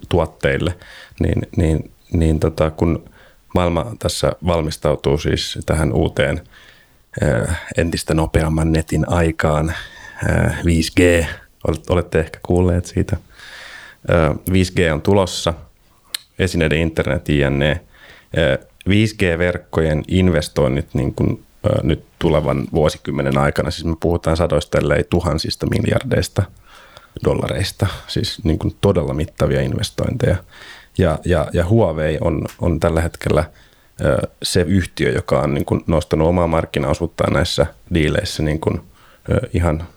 tuotteille, 0.10 0.76
niin, 1.20 1.42
niin, 1.58 1.92
niin 2.14 2.40
tota, 2.40 2.72
kun 2.72 3.10
maailma 3.56 3.96
tässä 4.00 4.32
valmistautuu 4.46 5.18
siis 5.18 5.60
tähän 5.66 5.94
uuteen 5.94 6.42
entistä 7.78 8.14
nopeamman 8.14 8.72
netin 8.72 9.10
aikaan, 9.10 9.74
5G, 10.64 11.26
olette 11.90 12.20
ehkä 12.20 12.40
kuulleet 12.44 12.86
siitä. 12.86 13.18
5G 14.50 14.94
on 14.94 15.02
tulossa, 15.02 15.54
esineiden 16.40 16.80
internet, 16.80 17.30
jne. 17.30 17.82
5G-verkkojen 18.90 20.04
investoinnit 20.08 20.94
niin 20.94 21.14
kuin 21.14 21.45
nyt 21.84 22.06
tulevan 22.20 22.68
vuosikymmenen 22.74 23.38
aikana. 23.38 23.72
Siis 23.72 23.86
me 23.86 23.96
puhutaan 24.00 24.38
sadoista, 24.38 24.78
ellei 24.78 25.04
tuhansista 25.04 25.68
miljardeista 25.70 26.44
dollareista, 27.24 27.88
siis 28.08 28.44
niin 28.44 28.60
kuin 28.60 28.76
todella 28.82 29.14
mittavia 29.14 29.62
investointeja. 29.62 30.36
Ja, 30.98 31.20
ja, 31.26 31.48
ja 31.54 31.66
Huawei 31.66 32.18
on, 32.22 32.46
on 32.62 32.80
tällä 32.80 33.02
hetkellä 33.02 33.44
se 34.44 34.62
yhtiö, 34.62 35.12
joka 35.12 35.40
on 35.40 35.54
niin 35.54 35.66
kuin 35.66 35.84
nostanut 35.88 36.28
omaa 36.28 36.48
markkinaosuuttaan 36.48 37.34
näissä 37.34 37.66
diileissä 37.94 38.44
niin 38.44 38.60
kuin 38.60 38.82
ihan 39.54 39.88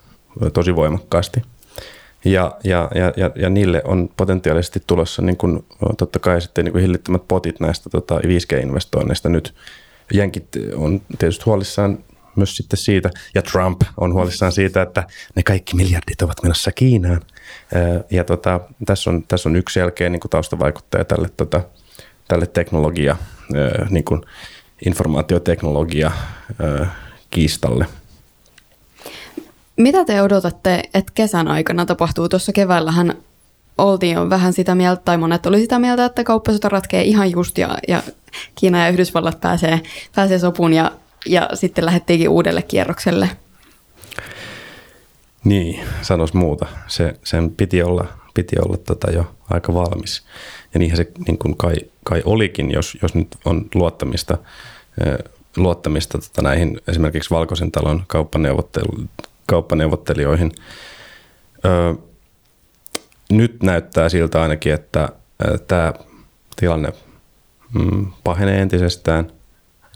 tosi 0.53 0.77
voimakkaasti. 0.77 1.43
Ja, 2.25 2.57
ja, 2.65 2.91
ja, 2.95 3.13
ja, 3.17 3.31
ja 3.35 3.51
niille 3.51 3.83
on 3.85 4.11
potentiaalisesti 4.17 4.83
tulossa 4.87 5.23
niin 5.23 5.37
kuin, 5.37 5.65
totta 5.99 6.19
kai 6.19 6.41
sitten 6.41 6.65
niin 6.65 6.73
kuin 6.73 6.83
hillittömät 6.83 7.29
potit 7.29 7.61
näistä 7.61 7.91
tota, 7.91 8.19
5G-investoinneista 8.19 9.29
nyt 9.29 9.55
Jenkit 10.13 10.49
on 10.75 11.01
tietysti 11.19 11.45
huolissaan 11.45 11.99
myös 12.37 12.57
sitten 12.57 12.79
siitä, 12.79 13.11
ja 13.35 13.43
Trump 13.43 13.81
on 13.97 14.13
huolissaan 14.13 14.53
siitä, 14.53 14.83
että 14.83 15.07
ne 15.37 15.43
kaikki 15.43 15.77
miljardit 15.77 16.23
ovat 16.23 16.43
menossa 16.43 16.73
Kiinaan. 16.73 17.21
Ja 18.11 18.25
tota, 18.25 18.61
tässä, 18.87 19.11
on, 19.11 19.23
tässä 19.23 19.49
on 19.49 19.57
yksi 19.57 19.75
selkeä 19.75 20.09
niin 20.09 20.21
taustavaikuttaja 20.31 21.05
tälle, 21.05 21.29
tota, 21.37 21.63
tälle 22.29 22.47
teknologia, 22.47 23.17
niin 23.91 24.05
kuin 24.05 24.23
informaatioteknologia 24.87 26.11
kiistalle. 27.31 27.87
Mitä 29.77 30.05
te 30.05 30.23
odotatte, 30.23 30.83
että 30.95 31.13
kesän 31.15 31.49
aikana 31.49 31.87
tapahtuu? 31.87 32.29
Tuossa 32.29 32.53
keväällähän 32.53 33.15
oltiin 33.79 34.15
jo 34.15 34.31
vähän 34.31 34.53
sitä 34.53 34.75
mieltä, 34.75 35.03
tai 35.05 35.19
monet 35.19 35.47
oli 35.47 35.61
sitä 35.61 35.79
mieltä, 35.79 36.05
että 36.05 36.25
kauppasota 36.25 36.69
ratkee 36.69 37.03
ihan 37.03 37.31
just 37.31 37.59
ja, 37.59 37.79
ja 37.89 38.03
Kiina 38.55 38.85
ja 38.85 38.89
Yhdysvallat 38.89 39.41
pääsee, 39.41 39.81
pääsee 40.15 40.39
sopuun 40.39 40.73
ja, 40.73 40.93
ja 41.27 41.49
sitten 41.55 41.85
lähdettiinkin 41.87 42.29
uudelle 42.29 42.63
kierrokselle. 42.63 43.31
Niin, 45.45 45.81
sanos 46.03 46.35
muuta. 46.35 46.67
Se, 46.87 47.15
sen 47.25 47.51
piti 47.51 47.83
olla, 47.83 48.07
piti 48.35 48.57
olla 48.65 48.77
tota 48.77 49.11
jo 49.11 49.35
aika 49.51 49.75
valmis. 49.75 50.23
Ja 50.75 50.79
niinhän 50.79 50.97
se 50.97 51.11
niin 51.27 51.39
kuin 51.39 51.57
kai, 51.57 51.75
kai 52.05 52.23
olikin, 52.25 52.71
jos, 52.71 52.99
jos 53.03 53.15
nyt 53.15 53.29
on 53.45 53.67
luottamista, 53.75 54.39
luottamista 55.57 56.19
tota 56.19 56.43
näihin 56.43 56.81
esimerkiksi 56.89 57.31
Valkoisen 57.31 57.73
talon 57.73 58.03
kauppaneuvottelijoihin. 59.47 60.53
Öö, 61.65 61.95
nyt 63.33 63.63
näyttää 63.63 64.09
siltä 64.09 64.43
ainakin, 64.43 64.75
että 64.75 65.09
tämä 65.67 65.93
tilanne 66.57 66.93
mm, 67.75 68.07
pahenee 68.25 68.63
entisestään. 68.63 69.33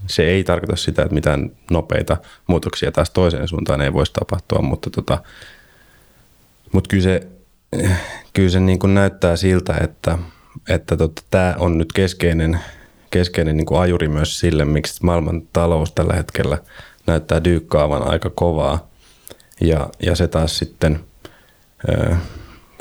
Se 0.07 0.23
ei 0.23 0.43
tarkoita 0.43 0.75
sitä, 0.75 1.01
että 1.01 1.13
mitään 1.13 1.51
nopeita 1.71 2.17
muutoksia 2.47 2.91
taas 2.91 3.09
toiseen 3.09 3.47
suuntaan 3.47 3.81
ei 3.81 3.93
voisi 3.93 4.13
tapahtua, 4.13 4.61
mutta, 4.61 4.89
tota, 4.89 5.23
mutta 6.71 6.87
kyllä 6.87 7.03
se, 7.03 7.27
kyllä 8.33 8.49
se 8.49 8.59
niin 8.59 8.79
kuin 8.79 8.93
näyttää 8.93 9.35
siltä, 9.35 9.77
että, 9.81 10.17
että 10.69 10.97
tota, 10.97 11.21
tämä 11.31 11.55
on 11.59 11.77
nyt 11.77 11.93
keskeinen, 11.93 12.59
keskeinen 13.09 13.57
niin 13.57 13.65
kuin 13.65 13.81
ajuri 13.81 14.07
myös 14.07 14.39
sille, 14.39 14.65
miksi 14.65 15.05
maailman 15.05 15.41
talous 15.53 15.91
tällä 15.91 16.13
hetkellä 16.13 16.57
näyttää 17.07 17.43
dyykkaavan 17.43 18.07
aika 18.11 18.29
kovaa. 18.29 18.89
Ja, 19.61 19.89
ja 20.05 20.15
se 20.15 20.27
taas 20.27 20.57
sitten 20.57 20.99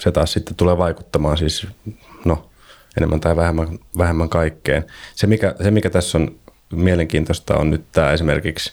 se 0.03 0.13
taas 0.13 0.33
sitten 0.33 0.55
tulee 0.57 0.79
vaikuttamaan 0.79 1.39
siis, 1.39 1.67
no 2.25 2.51
enemmän 2.97 3.21
tai 3.21 3.37
vähemmän, 3.37 3.79
vähemmän 3.99 4.29
kaikkeen. 4.29 4.85
Se 5.15 5.27
mikä, 5.27 5.55
se, 5.63 5.71
mikä 5.71 5.91
tässä 5.91 6.19
on 6.19 6.35
mielenkiintoista, 6.73 7.57
on 7.57 7.71
nyt 7.71 7.85
tämä 7.93 8.13
esimerkiksi 8.13 8.73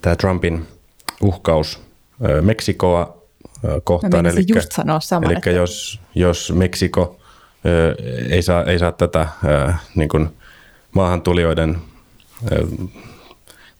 tämä 0.00 0.16
Trumpin 0.16 0.66
uhkaus 1.22 1.82
Meksikoa 2.40 3.16
kohtaan. 3.84 4.26
Eli, 4.26 4.44
just 4.48 4.72
sanoa 4.72 5.00
saman, 5.00 5.30
eli 5.30 5.38
että... 5.38 5.50
jos, 5.50 6.00
jos 6.14 6.52
Meksiko 6.52 7.20
ei 8.30 8.42
saa, 8.42 8.64
ei 8.64 8.78
saa 8.78 8.92
tätä 8.92 9.28
niin 9.94 10.08
kuin 10.08 10.28
maahantulijoiden 10.92 11.78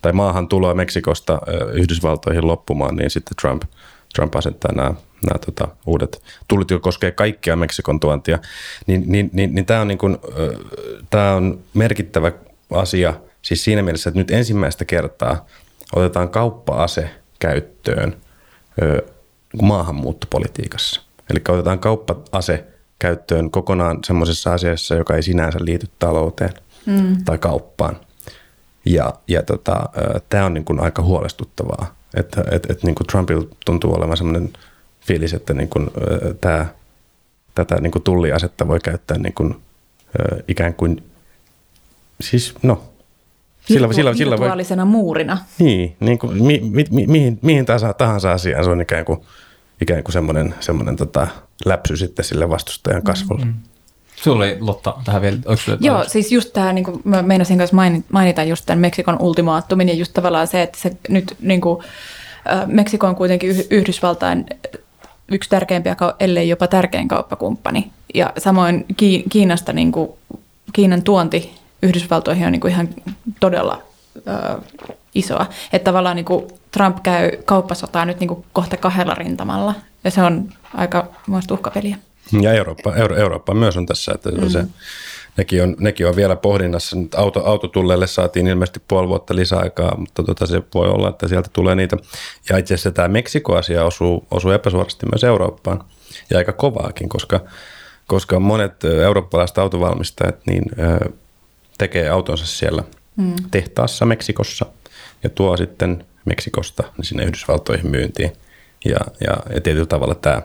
tai 0.02 0.12
maahantuloa 0.12 0.74
Meksikosta 0.74 1.38
Yhdysvaltoihin 1.72 2.46
loppumaan, 2.46 2.96
niin 2.96 3.10
sitten 3.10 3.36
Trump, 3.40 3.62
Trump 4.14 4.36
asettaa 4.36 4.72
nämä, 4.72 4.94
nämä 5.26 5.38
tota, 5.38 5.68
uudet 5.86 6.22
tullit, 6.48 6.70
jotka 6.70 6.84
koskee 6.84 7.10
kaikkia 7.10 7.56
Meksikon 7.56 8.00
tuontia, 8.00 8.38
niin, 8.86 9.04
niin, 9.06 9.30
niin, 9.32 9.54
niin 9.54 9.66
tämä, 9.66 9.80
on 9.80 9.88
niin 9.88 9.98
kuin, 9.98 10.18
on 11.36 11.60
merkittävä 11.74 12.32
asia 12.70 13.14
siis 13.42 13.64
siinä 13.64 13.82
mielessä, 13.82 14.10
että 14.10 14.20
nyt 14.20 14.30
ensimmäistä 14.30 14.84
kertaa 14.84 15.46
otetaan 15.96 16.28
kauppa-ase 16.28 17.10
käyttöön 17.38 18.16
maahanmuuttopolitiikassa. 19.62 21.02
Eli 21.30 21.40
otetaan 21.48 21.78
kauppa-ase 21.78 22.64
käyttöön 22.98 23.50
kokonaan 23.50 23.98
semmoisessa 24.06 24.52
asiassa, 24.52 24.94
joka 24.94 25.14
ei 25.14 25.22
sinänsä 25.22 25.58
liity 25.62 25.86
talouteen 25.98 26.50
mm. 26.86 27.24
tai 27.24 27.38
kauppaan. 27.38 27.96
Ja, 28.84 29.12
ja 29.28 29.42
tota, 29.42 29.88
tämä 30.28 30.46
on 30.46 30.54
niin 30.54 30.64
kuin 30.64 30.80
aika 30.80 31.02
huolestuttavaa, 31.02 31.94
että 32.14 32.44
et, 32.50 32.70
et 32.70 32.82
niin 32.82 32.94
kuin 32.94 33.06
Trumpilla 33.06 33.46
tuntuu 33.66 33.94
olevan 33.94 34.16
semmoinen 34.16 34.52
fiilis, 35.00 35.34
että 35.34 35.54
niin 35.54 35.68
kuin, 35.68 35.90
tämä, 36.40 36.66
tätä 37.54 37.80
niin 37.80 37.90
kuin 37.90 38.02
tulliasetta 38.02 38.68
voi 38.68 38.80
käyttää 38.80 39.18
niin 39.18 39.34
kuin, 39.34 39.56
ikään 40.48 40.74
kuin, 40.74 41.02
siis 42.20 42.54
no, 42.62 42.82
sillä, 43.66 43.92
sillä, 43.92 44.14
sillä 44.14 44.38
voi, 44.38 44.86
muurina. 44.86 45.38
Niin, 45.58 45.96
niin 46.00 46.18
kuin, 46.18 46.42
mi, 46.42 46.60
mi, 46.70 46.84
mi, 46.90 47.06
mihin, 47.06 47.38
mihin 47.42 47.66
tahansa, 47.66 47.92
tahansa 47.92 48.32
asiaan 48.32 48.64
se 48.64 48.70
on 48.70 48.80
ikään 48.80 49.04
kuin, 49.04 49.20
ikään 49.80 50.02
kuin 50.02 50.12
semmoinen, 50.12 50.54
semmoinen 50.60 50.96
tota, 50.96 51.26
läpsy 51.64 51.96
sitten 51.96 52.24
sille 52.24 52.48
vastustajan 52.48 53.02
kasvolle. 53.02 53.44
Mm-hmm. 53.44 53.60
Sulla 54.16 54.44
oli 54.44 54.56
Lotta 54.60 54.94
tähän 55.04 55.22
vielä. 55.22 55.38
Joo, 55.80 55.96
aluksi? 55.96 56.12
siis 56.12 56.32
just 56.32 56.52
tämä, 56.52 56.72
niin 56.72 56.84
kuin 56.84 57.00
mä 57.04 57.22
meinasin 57.22 57.58
kanssa 57.58 57.76
mainita 58.12 58.44
just 58.44 58.66
tämän 58.66 58.80
Meksikon 58.80 59.16
ultimaattumin 59.20 59.88
ja 59.88 59.94
just 59.94 60.12
tavallaan 60.12 60.46
se, 60.46 60.62
että 60.62 60.78
se 60.78 60.96
nyt 61.08 61.36
niin 61.40 61.60
kuin, 61.60 61.84
Meksiko 62.66 63.06
on 63.06 63.16
kuitenkin 63.16 63.50
Yhdysvaltain 63.70 64.46
yksi 65.30 65.50
tärkeimpiä, 65.50 65.96
ellei 66.20 66.48
jopa 66.48 66.66
tärkein 66.66 67.08
kauppakumppani. 67.08 67.90
Ja 68.14 68.32
samoin 68.38 68.86
Kiinasta, 69.30 69.72
niin 69.72 69.92
kuin, 69.92 70.10
Kiinan 70.72 71.02
tuonti 71.02 71.52
Yhdysvaltoihin 71.82 72.46
on 72.46 72.52
niin 72.52 72.60
kuin 72.60 72.72
ihan 72.72 72.88
todella 73.40 73.82
ö, 74.16 74.60
isoa. 75.14 75.46
Että 75.72 75.84
tavallaan 75.84 76.16
niin 76.16 76.24
kuin 76.24 76.44
Trump 76.70 76.96
käy 77.02 77.30
kauppasotaa 77.44 78.04
nyt 78.04 78.20
niin 78.20 78.28
kuin 78.28 78.44
kohta 78.52 78.76
kahdella 78.76 79.14
rintamalla 79.14 79.74
ja 80.04 80.10
se 80.10 80.22
on 80.22 80.48
aika 80.74 81.08
muista 81.26 81.54
uhkapeliä. 81.54 81.96
Ja 82.40 82.52
Eurooppa, 82.52 82.94
Euro, 82.94 83.16
Eurooppa 83.16 83.54
myös 83.54 83.76
on 83.76 83.86
tässä, 83.86 84.12
että 84.14 84.30
mm. 84.30 84.48
se, 84.48 84.64
nekin, 85.36 85.62
on, 85.62 85.76
nekin 85.78 86.06
on 86.06 86.16
vielä 86.16 86.36
pohdinnassa. 86.36 86.96
Nyt 86.96 87.14
auto, 87.14 87.44
autotulleille 87.44 88.06
saatiin 88.06 88.46
ilmeisesti 88.46 88.82
puoli 88.88 89.08
vuotta 89.08 89.36
lisäaikaa, 89.36 89.96
mutta 89.96 90.22
tota, 90.22 90.46
se 90.46 90.62
voi 90.74 90.88
olla, 90.88 91.08
että 91.08 91.28
sieltä 91.28 91.50
tulee 91.52 91.74
niitä. 91.74 91.96
Ja 92.50 92.58
itse 92.58 92.74
asiassa 92.74 92.90
tämä 92.90 93.08
Meksiko-asia 93.08 93.84
osuu, 93.84 94.26
osuu 94.30 94.50
epäsuorasti 94.50 95.06
myös 95.12 95.24
Eurooppaan 95.24 95.84
ja 96.30 96.38
aika 96.38 96.52
kovaakin, 96.52 97.08
koska, 97.08 97.40
koska 98.06 98.40
monet 98.40 98.84
eurooppalaiset 98.84 99.58
autovalmistajat 99.58 100.46
niin, 100.46 100.64
tekee 101.78 102.08
autonsa 102.08 102.46
siellä 102.46 102.82
mm. 103.16 103.34
tehtaassa 103.50 104.06
Meksikossa 104.06 104.66
ja 105.22 105.30
tuo 105.30 105.56
sitten 105.56 106.04
Meksikosta 106.24 106.82
sinne 107.02 107.24
Yhdysvaltoihin 107.24 107.90
myyntiin. 107.90 108.32
Ja, 108.84 108.98
ja, 109.20 109.36
ja 109.54 109.60
tietyllä 109.60 109.86
tavalla 109.86 110.14
tämä, 110.14 110.42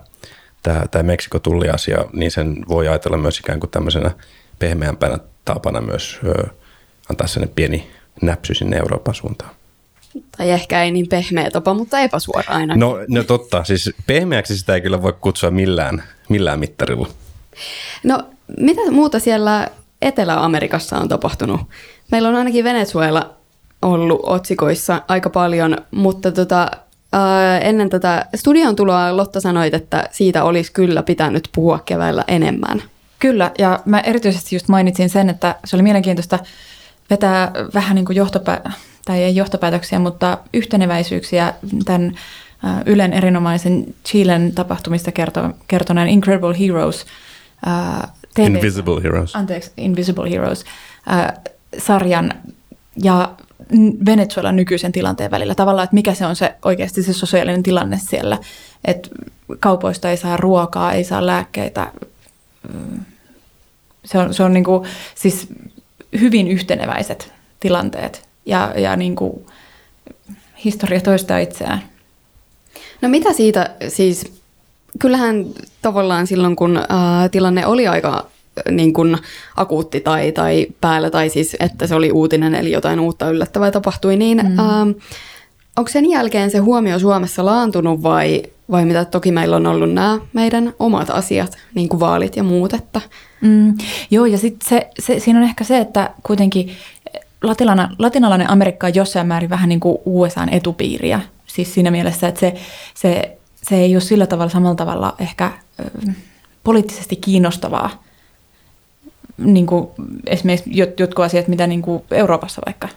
tämä, 0.63 0.83
tämä 0.91 1.03
Meksiko-tulliasia, 1.03 2.05
niin 2.13 2.31
sen 2.31 2.55
voi 2.69 2.87
ajatella 2.87 3.17
myös 3.17 3.39
ikään 3.39 3.59
kuin 3.59 3.69
tämmöisenä 3.69 4.11
pehmeämpänä 4.59 5.17
tapana 5.45 5.81
myös 5.81 6.19
ö, 6.25 6.47
antaa 7.09 7.27
sen 7.27 7.49
pieni 7.55 7.87
näpsy 8.21 8.53
sinne 8.53 8.77
Euroopan 8.77 9.15
suuntaan. 9.15 9.51
Tai 10.37 10.51
ehkä 10.51 10.83
ei 10.83 10.91
niin 10.91 11.07
pehmeä 11.09 11.51
tapa, 11.51 11.73
mutta 11.73 11.99
epäsuora 11.99 12.53
aina. 12.53 12.75
No, 12.75 12.97
no 13.07 13.23
totta, 13.23 13.63
siis 13.63 13.91
pehmeäksi 14.07 14.57
sitä 14.57 14.75
ei 14.75 14.81
kyllä 14.81 15.01
voi 15.01 15.13
kutsua 15.21 15.51
millään, 15.51 16.03
millään 16.29 16.59
mittarilla. 16.59 17.07
No 18.03 18.23
mitä 18.57 18.91
muuta 18.91 19.19
siellä 19.19 19.67
Etelä-Amerikassa 20.01 20.97
on 20.97 21.07
tapahtunut? 21.07 21.61
Meillä 22.11 22.29
on 22.29 22.35
ainakin 22.35 22.63
Venezuela 22.63 23.33
ollut 23.81 24.19
otsikoissa 24.23 25.01
aika 25.07 25.29
paljon, 25.29 25.77
mutta 25.91 26.31
tota, 26.31 26.71
ää, 27.13 27.59
ennen 27.59 27.89
tätä 27.89 28.25
studion 28.35 28.75
tuloa 28.75 29.17
Lotta 29.17 29.41
sanoit, 29.41 29.73
että 29.73 30.09
siitä 30.11 30.43
olisi 30.43 30.71
kyllä 30.71 31.03
pitänyt 31.03 31.49
puhua 31.55 31.79
keväällä 31.79 32.23
enemmän. 32.27 32.83
Kyllä, 33.19 33.51
ja 33.57 33.79
mä 33.85 33.99
erityisesti 33.99 34.55
just 34.55 34.67
mainitsin 34.67 35.09
sen, 35.09 35.29
että 35.29 35.55
se 35.65 35.75
oli 35.75 35.83
mielenkiintoista 35.83 36.39
vetää 37.09 37.51
vähän 37.73 37.95
niin 37.95 38.05
kuin 38.05 38.15
johtopä- 38.15 38.71
tai 39.05 39.23
ei 39.23 39.35
johtopäätöksiä, 39.35 39.99
mutta 39.99 40.37
yhteneväisyyksiä 40.53 41.53
tämän 41.85 42.11
Ylen 42.85 43.13
erinomaisen 43.13 43.85
Chilen 44.05 44.51
tapahtumista 44.55 45.11
kerto- 45.11 45.49
kertoneen 45.67 46.07
Incredible 46.07 46.59
Heroes 46.59 47.05
TV, 48.33 48.45
Invisible 48.47 49.03
Heroes. 49.03 49.35
Anteeksi, 49.35 49.71
Invisible 49.77 50.29
Heroes 50.29 50.65
sarjan 51.77 52.33
ja 53.03 53.31
Venezuelan 54.05 54.55
nykyisen 54.55 54.91
tilanteen 54.91 55.31
välillä. 55.31 55.55
Tavallaan, 55.55 55.83
että 55.83 55.93
mikä 55.93 56.13
se 56.13 56.25
on 56.25 56.35
se 56.35 56.55
oikeasti 56.65 57.03
se 57.03 57.13
sosiaalinen 57.13 57.63
tilanne 57.63 57.99
siellä. 58.09 58.37
Että 58.85 59.09
kaupoista 59.59 60.09
ei 60.09 60.17
saa 60.17 60.37
ruokaa, 60.37 60.93
ei 60.93 61.03
saa 61.03 61.25
lääkkeitä. 61.25 61.91
Se 64.05 64.17
on, 64.17 64.33
se 64.33 64.43
on 64.43 64.53
niin 64.53 64.63
kuin, 64.63 64.89
siis 65.15 65.47
hyvin 66.19 66.47
yhteneväiset 66.47 67.33
tilanteet 67.59 68.25
ja, 68.45 68.73
ja 68.77 68.95
niin 68.95 69.15
kuin 69.15 69.45
historia 70.65 71.01
toistaa 71.01 71.37
itseään. 71.37 71.81
No 73.01 73.09
mitä 73.09 73.33
siitä 73.33 73.75
siis, 73.87 74.41
kyllähän 74.99 75.45
tavallaan 75.81 76.27
silloin 76.27 76.55
kun 76.55 76.77
ä, 76.77 76.83
tilanne 77.31 77.65
oli 77.65 77.87
aika 77.87 78.27
niin 78.71 78.93
kuin 78.93 79.17
akuutti 79.55 80.01
tai, 80.01 80.31
tai 80.31 80.67
päällä, 80.81 81.09
tai 81.09 81.29
siis 81.29 81.55
että 81.59 81.87
se 81.87 81.95
oli 81.95 82.11
uutinen, 82.11 82.55
eli 82.55 82.71
jotain 82.71 82.99
uutta 82.99 83.29
yllättävää 83.29 83.71
tapahtui, 83.71 84.15
niin 84.15 84.37
mm. 84.37 84.59
ähm, 84.59 84.89
onko 85.77 85.91
sen 85.91 86.09
jälkeen 86.09 86.51
se 86.51 86.57
huomio 86.57 86.99
Suomessa 86.99 87.45
laantunut 87.45 88.03
vai, 88.03 88.43
vai 88.71 88.85
mitä? 88.85 89.05
Toki 89.05 89.31
meillä 89.31 89.55
on 89.55 89.67
ollut 89.67 89.93
nämä 89.93 90.19
meidän 90.33 90.73
omat 90.79 91.09
asiat, 91.09 91.57
niin 91.75 91.89
kuin 91.89 91.99
vaalit 91.99 92.35
ja 92.35 92.43
muut. 92.43 92.73
Että. 92.73 93.01
Mm, 93.41 93.77
joo, 94.11 94.25
ja 94.25 94.37
sitten 94.37 94.69
se, 94.69 94.89
se, 94.99 95.19
siinä 95.19 95.39
on 95.39 95.45
ehkä 95.45 95.63
se, 95.63 95.77
että 95.77 96.09
kuitenkin 96.23 96.71
latinalainen, 97.43 97.95
latinalainen 97.99 98.49
Amerikka 98.49 98.87
on 98.87 98.95
jossain 98.95 99.27
määrin 99.27 99.49
vähän 99.49 99.69
niin 99.69 99.79
kuin 99.79 99.97
USAn 100.05 100.49
etupiiriä. 100.49 101.21
Siis 101.47 101.73
siinä 101.73 101.91
mielessä, 101.91 102.27
että 102.27 102.39
se, 102.39 102.53
se, 102.93 103.37
se 103.63 103.75
ei 103.75 103.95
ole 103.95 104.01
sillä 104.01 104.27
tavalla 104.27 104.51
samalla 104.51 104.75
tavalla 104.75 105.15
ehkä 105.19 105.51
ö, 105.79 106.11
poliittisesti 106.63 107.15
kiinnostavaa 107.15 108.03
niin 109.37 109.65
kuin 109.65 109.87
esimerkiksi 110.27 110.69
jot, 110.73 110.99
jotkut 110.99 111.25
asiat, 111.25 111.47
mitä 111.47 111.67
niin 111.67 111.81
kuin 111.81 112.03
Euroopassa 112.11 112.61
vaikka 112.65 112.89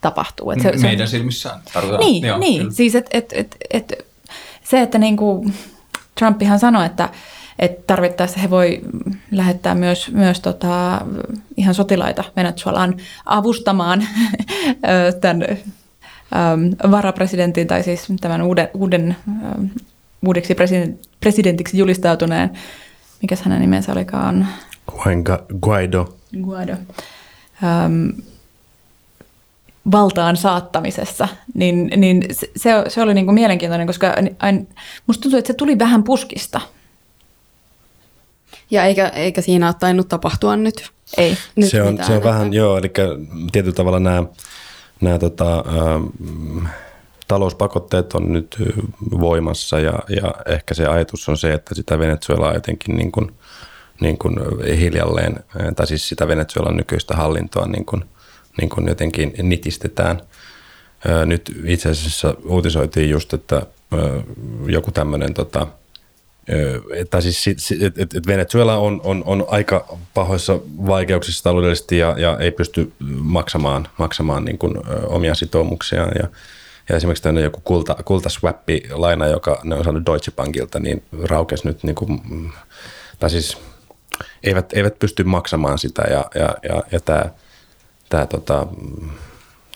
tapahtuu. 0.00 0.50
Et 0.50 0.60
se, 0.60 0.72
Meidän 0.76 1.08
se, 1.08 1.10
silmissään 1.10 1.60
tarkoittaa. 1.72 2.08
Niin, 2.08 2.26
Joo, 2.26 2.38
niin. 2.38 2.72
siis 2.72 2.94
et, 2.94 3.06
et, 3.10 3.32
et, 3.32 3.56
et, 3.70 4.06
se, 4.64 4.82
että 4.82 4.98
niin 4.98 5.16
kuin 5.16 5.54
Trumpihan 6.14 6.58
sanoi, 6.58 6.86
että, 6.86 7.08
että 7.58 7.82
tarvittaessa 7.86 8.40
he 8.40 8.50
voi 8.50 8.80
lähettää 9.30 9.74
myös, 9.74 10.10
myös 10.12 10.40
tota, 10.40 11.00
ihan 11.56 11.74
sotilaita 11.74 12.24
Venezuelaan 12.36 12.94
avustamaan 13.26 14.06
tämän 15.20 15.46
varapresidentin 16.90 17.66
tai 17.66 17.82
siis 17.82 18.06
tämän 18.20 18.42
uuden, 18.42 18.68
uuden 18.74 19.16
uudeksi 20.26 20.56
presidentiksi 21.20 21.78
julistautuneen, 21.78 22.50
mikä 23.22 23.36
hänen 23.42 23.60
nimensä 23.60 23.92
olikaan, 23.92 24.48
Guaido. 25.60 26.16
Guaido. 26.42 26.72
Ähm, 27.64 28.08
valtaan 29.92 30.36
saattamisessa, 30.36 31.28
niin, 31.54 31.92
niin 31.96 32.24
se, 32.56 32.84
se 32.88 33.02
oli 33.02 33.14
niin 33.14 33.24
kuin 33.24 33.34
mielenkiintoinen, 33.34 33.86
koska 33.86 34.14
ain, 34.40 34.68
musta 35.06 35.22
tuntuu, 35.22 35.38
että 35.38 35.46
se 35.46 35.54
tuli 35.54 35.78
vähän 35.78 36.04
puskista. 36.04 36.60
Ja 38.70 38.84
eikä, 38.84 39.08
eikä 39.08 39.40
siinä 39.40 39.66
ole 39.66 39.74
tainnut 39.80 40.08
tapahtua 40.08 40.56
nyt. 40.56 40.90
Ei. 41.16 41.36
Nyt 41.56 41.70
se, 41.70 41.82
on, 41.82 41.98
se 42.06 42.16
on 42.16 42.24
vähän, 42.24 42.52
joo, 42.52 42.78
eli 42.78 42.92
tietyllä 43.52 43.74
tavalla 43.74 44.00
nämä, 44.00 44.24
nämä 45.00 45.18
tota, 45.18 45.56
ähm, 45.56 46.66
talouspakotteet 47.28 48.14
on 48.14 48.32
nyt 48.32 48.56
voimassa 49.20 49.80
ja, 49.80 49.92
ja 50.08 50.34
ehkä 50.46 50.74
se 50.74 50.86
ajatus 50.86 51.28
on 51.28 51.36
se, 51.36 51.52
että 51.52 51.74
sitä 51.74 51.98
Venezuelaa 51.98 52.54
jotenkin 52.54 52.96
niin 52.96 53.12
kuin– 53.12 53.30
niin 54.00 54.18
kuin 54.18 54.36
hiljalleen, 54.78 55.44
tai 55.76 55.86
siis 55.86 56.08
sitä 56.08 56.28
Venezuelan 56.28 56.76
nykyistä 56.76 57.16
hallintoa 57.16 57.66
niin 57.66 57.84
kuin, 57.84 58.04
niin 58.58 58.68
kuin 58.68 58.88
jotenkin 58.88 59.34
nitistetään. 59.42 60.22
Nyt 61.26 61.60
itse 61.64 61.88
asiassa 61.88 62.34
uutisoitiin 62.44 63.10
just, 63.10 63.34
että 63.34 63.66
joku 64.66 64.90
tämmöinen 64.90 65.34
tota, 65.34 65.66
tai 67.10 67.22
siis, 67.22 67.72
että 67.82 68.02
et 68.02 68.26
Venezuela 68.26 68.76
on, 68.76 69.00
on, 69.04 69.22
on 69.26 69.44
aika 69.48 69.98
pahoissa 70.14 70.58
vaikeuksissa 70.86 71.44
taloudellisesti 71.44 71.98
ja, 71.98 72.14
ja 72.18 72.38
ei 72.38 72.50
pysty 72.50 72.92
maksamaan, 73.20 73.88
maksamaan 73.98 74.44
niin 74.44 74.58
kuin, 74.58 74.74
omia 75.06 75.34
sitoumuksiaan. 75.34 76.12
Ja, 76.18 76.28
ja 76.88 76.96
esimerkiksi 76.96 77.22
tämmöinen 77.22 77.44
joku 77.44 77.60
kulta, 77.64 77.96
kultaswappi-laina, 78.04 79.26
joka 79.26 79.60
ne 79.64 79.74
on 79.74 79.84
saanut 79.84 80.06
Deutsche 80.06 80.32
Bankilta, 80.36 80.80
niin 80.80 81.02
raukesi 81.22 81.66
nyt, 81.66 81.82
niin 81.82 81.94
kuin, 81.94 82.22
tai 83.18 83.30
siis 83.30 83.58
eivät, 84.42 84.72
eivät 84.72 84.98
pysty 84.98 85.24
maksamaan 85.24 85.78
sitä 85.78 86.02
ja, 86.02 86.24
ja, 86.34 86.54
ja, 86.68 86.82
ja 86.92 87.00
tämä, 87.00 87.24
tämä, 88.14 88.26
tota, 88.26 88.66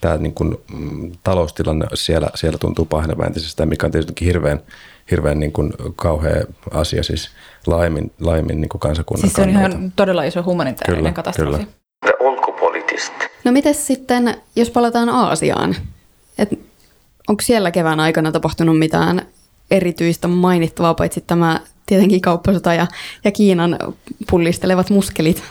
tämä 0.01 0.16
niin 0.16 0.35
kuin, 0.35 0.57
taloustilanne 1.24 1.87
siellä, 1.94 2.29
siellä 2.35 2.59
tuntuu 2.59 2.85
pahenevan 2.85 3.27
entisestään, 3.27 3.68
mikä 3.68 3.87
on 3.87 3.92
tietysti 3.92 4.24
hirveän, 4.24 4.61
hirveän 5.11 5.40
niin 5.40 5.53
kuin 5.53 5.72
kauhea 5.96 6.44
asia 6.72 7.03
siis 7.03 7.31
laajemmin, 7.66 8.12
laajemmin 8.20 8.61
niin 8.61 8.68
kuin 8.68 8.81
kansakunnan 8.81 9.20
Siis 9.20 9.33
se 9.33 9.42
on 9.42 9.53
kannalta. 9.53 9.77
ihan 9.77 9.92
todella 9.96 10.24
iso 10.24 10.42
humanitaarinen 10.42 10.98
Kyllä, 10.98 11.12
katastrofi. 11.12 11.51
kyllä. 11.53 11.79
No 13.44 13.53
mites 13.53 13.87
sitten, 13.87 14.35
jos 14.57 14.70
palataan 14.70 15.09
Aasiaan? 15.09 15.77
Et 16.38 16.59
onko 17.29 17.42
siellä 17.42 17.70
kevään 17.70 18.01
aikana 18.01 18.33
tapahtunut 18.33 18.79
mitään 18.79 19.27
erityistä 19.70 20.29
mainittavaa, 20.29 20.94
paitsi 20.94 21.20
tämä 21.20 21.61
tietenkin 21.87 22.20
kauppasota 22.20 22.74
ja, 22.74 22.87
ja 23.24 23.31
Kiinan 23.33 23.79
pullistelevat 24.31 24.90
muskelit. 24.90 25.42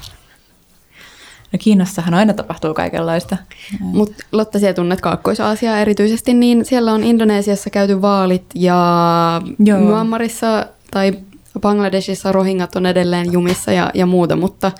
No 1.54 1.60
Kiinassahan 1.60 2.14
aina 2.14 2.34
tapahtuu 2.34 2.74
kaikenlaista. 2.74 3.38
Mutta 3.80 4.24
Lotta, 4.32 4.60
siellä 4.60 4.74
tunnet 4.74 5.02
Kaakkois-Aasiaa 5.02 5.80
erityisesti, 5.80 6.34
niin 6.34 6.66
siellä 6.66 6.94
on 6.94 7.04
Indonesiassa 7.04 7.70
käyty 7.70 8.02
vaalit 8.02 8.46
ja 8.56 9.42
Joo. 9.60 9.80
Myanmarissa 9.80 10.66
tai 10.92 11.14
Bangladesissa 11.60 12.32
rohingat 12.32 12.76
on 12.76 12.86
edelleen 12.86 13.34
jumissa 13.34 13.72
ja, 13.72 13.92
ja 13.94 14.06
muuta, 14.06 14.36
mutta 14.36 14.72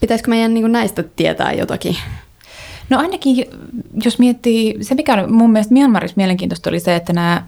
pitäisikö 0.00 0.30
meidän 0.30 0.54
niin 0.54 0.72
näistä 0.72 1.02
tietää 1.02 1.52
jotakin? 1.52 1.96
No 2.90 2.98
ainakin, 2.98 3.44
jos 4.04 4.18
miettii, 4.18 4.78
se 4.80 4.94
mikä 4.94 5.14
on 5.14 5.32
mun 5.32 5.52
mielestä 5.52 5.74
Myanmarissa 5.74 6.16
mielenkiintoista 6.16 6.70
oli 6.70 6.80
se, 6.80 6.96
että 6.96 7.12
nämä, 7.12 7.42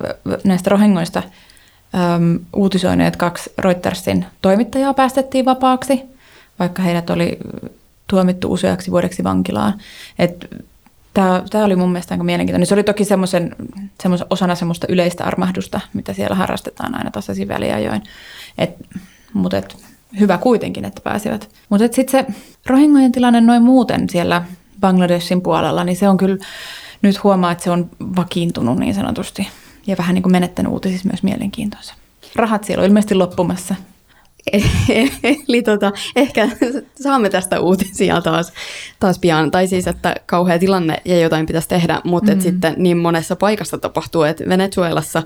näistä 0.45 0.71
rohingoista 0.71 1.23
äm, 1.95 2.39
uutisoineet 2.57 3.17
kaksi 3.17 3.53
Reutersin 3.59 4.25
toimittajaa 4.43 4.95
päästettiin 4.95 5.45
vapaaksi, 5.45 6.12
vaikka 6.63 6.83
heidät 6.83 7.11
oli 7.11 7.39
tuomittu 8.07 8.53
useaksi 8.53 8.91
vuodeksi 8.91 9.25
vankilaan. 9.25 9.75
Tämä 11.15 11.65
oli 11.65 11.77
mun 11.77 11.93
mielestä 11.93 12.15
aika 12.15 12.25
mielenkiintoinen. 12.25 12.67
Se 12.67 12.75
oli 12.75 12.85
toki 12.85 13.05
semmoisen, 13.05 13.57
semmoisen 14.03 14.27
osana 14.31 14.55
semmoista 14.55 14.87
yleistä 14.91 15.25
armahdusta, 15.25 15.81
mitä 15.95 16.13
siellä 16.13 16.37
harrastetaan 16.37 16.95
aina 16.95 17.11
tasaisin 17.11 17.49
väliajoin. 17.49 18.03
Et, 18.59 18.71
mutta 19.33 19.59
et, 19.59 19.77
hyvä 20.21 20.39
kuitenkin, 20.39 20.85
että 20.85 21.01
pääsivät. 21.01 21.49
Mutta 21.69 21.89
sitten 21.93 22.27
se 22.27 22.35
rohingojen 22.67 23.13
tilanne 23.13 23.41
noin 23.41 23.63
muuten 23.63 24.09
siellä 24.11 24.43
Bangladeshin 24.81 25.43
puolella, 25.43 25.85
niin 25.85 25.97
se 25.97 26.09
on 26.09 26.17
kyllä, 26.17 26.37
nyt 27.03 27.25
huomaa, 27.25 27.53
että 27.53 27.65
se 27.65 27.71
on 27.71 27.91
vakiintunut 28.17 28.79
niin 28.79 28.95
sanotusti. 28.95 29.49
Ja 29.87 29.97
vähän 29.99 30.15
niin 30.15 30.23
kuin 30.23 30.33
menettänyt 30.33 30.73
uutisissa 30.73 31.09
myös 31.09 31.23
mielenkiintonsa. 31.23 31.95
Rahat 32.37 32.65
siellä 32.65 32.83
on 32.83 32.87
ilmeisesti 32.89 33.15
loppumassa. 33.15 33.75
Eli 35.49 35.63
tota, 35.63 35.93
ehkä 36.17 36.49
saamme 37.03 37.31
tästä 37.31 37.61
uutisia 37.61 38.21
taas, 38.21 38.53
taas 39.01 39.19
pian. 39.19 39.51
Tai 39.51 39.67
siis, 39.67 39.87
että 39.87 40.15
kauhea 40.27 40.59
tilanne 40.59 40.97
ja 41.05 41.21
jotain 41.21 41.47
pitäisi 41.47 41.69
tehdä, 41.69 42.01
mutta 42.05 42.35
mm. 42.35 42.41
sitten 42.41 42.75
niin 42.77 42.99
monessa 42.99 43.37
paikassa 43.37 43.79
tapahtuu, 43.79 44.23
että 44.23 44.45
Venezuelassa 44.49 45.23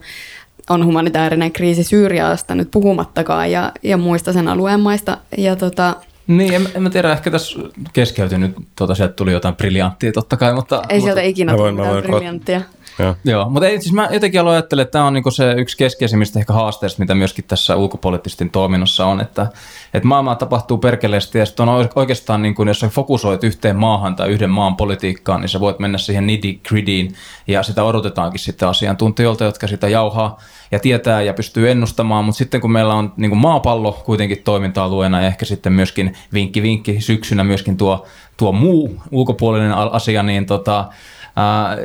on 0.70 0.84
humanitaarinen 0.84 1.52
kriisi 1.52 1.84
Syyriasta 1.84 2.54
nyt 2.54 2.70
puhumattakaan 2.70 3.52
ja, 3.52 3.72
ja 3.82 3.96
muista 3.96 4.32
sen 4.32 4.48
alueen 4.48 4.80
maista. 4.80 5.18
Ja 5.38 5.56
tota, 5.56 5.94
Niin, 6.26 6.54
en, 6.54 6.68
en 6.74 6.82
mä 6.82 6.90
tiedä, 6.90 7.12
ehkä 7.12 7.30
tässä 7.30 7.58
keskeytyi 7.92 8.38
nyt, 8.38 8.56
tuota, 8.76 8.94
sieltä 8.94 9.14
tuli 9.14 9.32
jotain 9.32 9.56
briljanttia 9.56 10.12
totta 10.12 10.36
kai, 10.36 10.54
mutta... 10.54 10.76
ei 10.76 10.96
mutta, 10.96 11.04
sieltä 11.04 11.22
ikinä 11.22 11.52
Mä 11.52 11.58
tule 11.58 11.72
mitään 11.72 12.02
briljanttia. 12.02 12.60
Joo. 12.98 13.14
Joo, 13.24 13.50
mutta 13.50 13.68
ei, 13.68 13.80
siis 13.80 13.92
mä 13.92 14.08
jotenkin 14.12 14.40
aloin 14.40 14.58
että 14.58 14.84
tämä 14.84 15.06
on 15.06 15.12
niinku 15.12 15.30
se 15.30 15.52
yksi 15.52 15.76
keskeisimmistä 15.76 16.38
ehkä 16.38 16.52
haasteista, 16.52 17.00
mitä 17.00 17.14
myöskin 17.14 17.44
tässä 17.48 17.76
ulkopoliittisten 17.76 18.50
toiminnassa 18.50 19.06
on, 19.06 19.20
että, 19.20 19.46
että 19.94 20.08
maailmaa 20.08 20.34
tapahtuu 20.34 20.78
perkeleesti 20.78 21.38
ja 21.38 21.46
sitten 21.46 21.68
on 21.68 21.88
oikeastaan, 21.94 22.42
niin 22.42 22.54
kuin, 22.54 22.68
jos 22.68 22.80
sä 22.80 22.88
fokusoit 22.88 23.44
yhteen 23.44 23.76
maahan 23.76 24.16
tai 24.16 24.28
yhden 24.28 24.50
maan 24.50 24.76
politiikkaan, 24.76 25.40
niin 25.40 25.48
sä 25.48 25.60
voit 25.60 25.78
mennä 25.78 25.98
siihen 25.98 26.26
nitty 26.26 26.60
grittyyn 26.68 27.08
ja 27.46 27.62
sitä 27.62 27.84
odotetaankin 27.84 28.40
sitten 28.40 28.68
asiantuntijoilta, 28.68 29.44
jotka 29.44 29.66
sitä 29.66 29.88
jauhaa 29.88 30.38
ja 30.70 30.78
tietää 30.78 31.22
ja 31.22 31.34
pystyy 31.34 31.70
ennustamaan, 31.70 32.24
mutta 32.24 32.38
sitten 32.38 32.60
kun 32.60 32.72
meillä 32.72 32.94
on 32.94 33.12
niin 33.16 33.30
kuin 33.30 33.40
maapallo 33.40 33.92
kuitenkin 33.92 34.42
toiminta-alueena 34.44 35.20
ja 35.20 35.26
ehkä 35.26 35.44
sitten 35.44 35.72
myöskin 35.72 36.16
vinkki 36.32 36.62
vinkki 36.62 37.00
syksynä 37.00 37.44
myöskin 37.44 37.76
tuo, 37.76 38.06
tuo 38.36 38.52
muu 38.52 39.02
ulkopuolinen 39.10 39.72
asia, 39.72 40.22
niin 40.22 40.46
tota, 40.46 40.84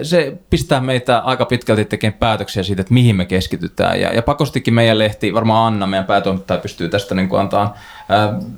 se 0.01 0.37
pistää 0.49 0.81
meitä 0.81 1.19
aika 1.19 1.45
pitkälti 1.45 1.85
tekemään 1.85 2.19
päätöksiä 2.19 2.63
siitä, 2.63 2.81
että 2.81 2.93
mihin 2.93 3.15
me 3.15 3.25
keskitytään. 3.25 4.01
Ja, 4.01 4.13
ja 4.13 4.21
pakostikin 4.21 4.73
meidän 4.73 4.99
lehti, 4.99 5.33
varmaan 5.33 5.73
Anna, 5.73 5.87
meidän 5.87 6.05
päätoimittaja, 6.05 6.59
pystyy 6.59 6.89
tästä 6.89 7.15
niin 7.15 7.29
antaa 7.39 7.77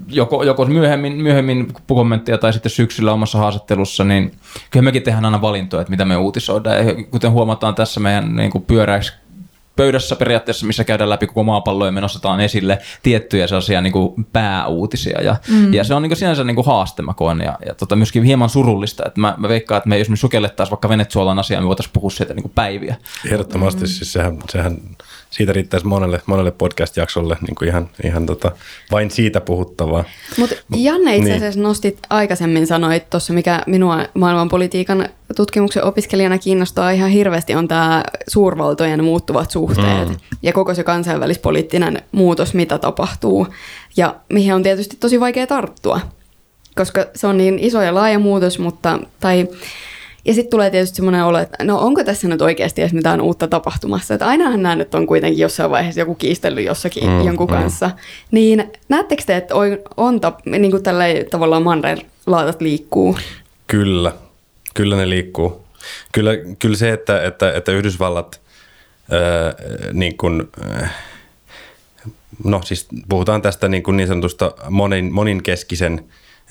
joko, 0.07 0.43
joko 0.43 0.65
myöhemmin, 0.65 1.13
myöhemmin 1.13 1.67
kommenttia 1.87 2.37
tai 2.37 2.53
sitten 2.53 2.69
syksyllä 2.69 3.13
omassa 3.13 3.37
haastattelussa, 3.37 4.03
niin 4.03 4.31
kyllä 4.71 4.83
mekin 4.83 5.03
tehdään 5.03 5.25
aina 5.25 5.41
valintoja, 5.41 5.81
että 5.81 5.91
mitä 5.91 6.05
me 6.05 6.17
uutisoidaan. 6.17 6.87
Ja 6.87 7.03
kuten 7.11 7.31
huomataan 7.31 7.75
tässä 7.75 7.99
meidän 7.99 8.35
niin 8.35 8.51
kuin 8.51 8.63
pöydässä 9.75 10.15
periaatteessa, 10.15 10.65
missä 10.65 10.83
käydään 10.83 11.09
läpi 11.09 11.27
koko 11.27 11.43
maapallo 11.43 11.85
ja 11.85 11.91
me 11.91 12.01
nostetaan 12.01 12.39
esille 12.39 12.79
tiettyjä 13.03 13.47
sellaisia 13.47 13.81
niin 13.81 13.93
kuin 13.93 14.25
pääuutisia. 14.33 15.21
Ja, 15.21 15.35
mm. 15.49 15.73
ja 15.73 15.83
se 15.83 15.93
on 15.93 16.01
niin 16.01 16.09
kuin 16.09 16.17
sinänsä 16.17 16.43
niin 16.43 16.55
kuin 16.55 16.65
haaste, 16.65 17.01
mä 17.01 17.13
koen, 17.13 17.39
ja, 17.39 17.57
ja 17.65 17.75
tota, 17.75 17.95
myöskin 17.95 18.23
hieman 18.23 18.49
surullista. 18.49 19.03
Että 19.05 19.21
mä, 19.21 19.35
mä 19.37 19.49
veikkaan, 19.49 19.77
että 19.77 19.89
me, 19.89 19.99
jos 19.99 20.09
me 20.09 20.15
sukellettaisiin 20.15 20.71
vaikka 20.71 20.89
Venezuelan 20.89 21.39
asiaan, 21.39 21.63
me 21.63 21.67
voitaisiin 21.67 21.93
puhua 21.93 22.09
siitä 22.09 22.33
niin 22.33 22.43
kuin 22.43 22.53
päiviä. 22.55 22.95
Ehdottomasti, 23.25 23.81
mm. 23.81 23.87
siis 23.87 24.13
sehän, 24.13 24.39
sehän 24.49 24.77
siitä 25.33 25.53
riittäisi 25.53 25.87
monelle, 25.87 26.21
monelle 26.25 26.51
podcast-jaksolle 26.51 27.37
niin 27.41 27.55
kuin 27.55 27.67
ihan, 27.67 27.89
ihan 28.03 28.25
tota, 28.25 28.51
vain 28.91 29.11
siitä 29.11 29.41
puhuttavaa. 29.41 30.03
Mutta 30.37 30.55
Janne 30.75 31.15
itse 31.15 31.29
Niin. 31.29 31.37
asiassa 31.37 31.59
nostit 31.59 31.97
aikaisemmin, 32.09 32.67
sanoit 32.67 33.09
tuossa, 33.09 33.33
mikä 33.33 33.63
minua 33.67 34.05
maailmanpolitiikan 34.13 35.09
tutkimuksen 35.35 35.83
opiskelijana 35.83 36.37
kiinnostaa 36.37 36.91
ihan 36.91 37.09
hirveästi, 37.09 37.55
on 37.55 37.67
tämä 37.67 38.03
suurvaltojen 38.27 39.03
muuttuvat 39.03 39.51
suhteet 39.51 40.09
mm. 40.09 40.15
ja 40.43 40.53
koko 40.53 40.73
se 40.73 40.83
kansainvälispoliittinen 40.83 42.01
muutos, 42.11 42.53
mitä 42.53 42.77
tapahtuu 42.77 43.47
ja 43.97 44.15
mihin 44.29 44.53
on 44.53 44.63
tietysti 44.63 44.97
tosi 44.99 45.19
vaikea 45.19 45.47
tarttua, 45.47 45.99
koska 46.75 47.05
se 47.15 47.27
on 47.27 47.37
niin 47.37 47.59
iso 47.59 47.81
ja 47.81 47.95
laaja 47.95 48.19
muutos, 48.19 48.59
mutta 48.59 48.99
tai 49.19 49.47
ja 50.25 50.33
sitten 50.33 50.51
tulee 50.51 50.69
tietysti 50.69 50.95
semmoinen 50.95 51.23
olo, 51.23 51.37
että 51.37 51.63
no 51.63 51.79
onko 51.79 52.03
tässä 52.03 52.27
nyt 52.27 52.41
oikeasti 52.41 52.81
edes 52.81 52.93
mitään 52.93 53.21
uutta 53.21 53.47
tapahtumassa. 53.47 54.13
Että 54.13 54.27
ainahan 54.27 54.63
nämä 54.63 54.75
nyt 54.75 54.95
on 54.95 55.07
kuitenkin 55.07 55.41
jossain 55.41 55.71
vaiheessa 55.71 56.01
joku 56.01 56.15
kiistellyt 56.15 56.65
jossakin 56.65 57.09
mm, 57.09 57.25
jonkun 57.25 57.47
mm. 57.47 57.55
kanssa. 57.55 57.91
Niin 58.31 58.71
näettekö 58.89 59.23
te, 59.25 59.35
että 59.35 59.55
on, 59.55 59.77
on 59.97 60.21
tap, 60.21 60.45
niin 60.45 60.71
kuin 60.71 60.83
tällä 60.83 61.03
tavallaan 61.31 61.63
manreen 61.63 62.01
laatat 62.25 62.61
liikkuu? 62.61 63.17
Kyllä, 63.67 64.13
kyllä 64.73 64.95
ne 64.95 65.09
liikkuu. 65.09 65.63
Kyllä, 66.11 66.31
kyllä 66.59 66.77
se, 66.77 66.91
että, 66.91 67.23
että, 67.23 67.53
että 67.53 67.71
Yhdysvallat 67.71 68.41
ää, 69.11 69.53
niin 69.93 70.17
kuin, 70.17 70.49
ää, 70.61 70.89
no 72.43 72.61
siis 72.63 72.87
puhutaan 73.09 73.41
tästä 73.41 73.67
niin, 73.67 73.83
kuin 73.83 73.97
niin 73.97 74.07
sanotusta 74.07 74.53
monin, 74.69 75.13
moninkeskisen 75.13 76.05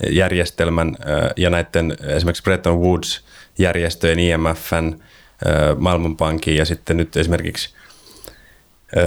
järjestelmän 0.09 0.95
ja 1.37 1.49
näiden 1.49 1.97
esimerkiksi 2.07 2.43
Bretton 2.43 2.79
Woods-järjestöjen, 2.81 4.19
IMFn, 4.19 4.93
Maailmanpankin 5.77 6.55
ja 6.55 6.65
sitten 6.65 6.97
nyt 6.97 7.17
esimerkiksi 7.17 7.69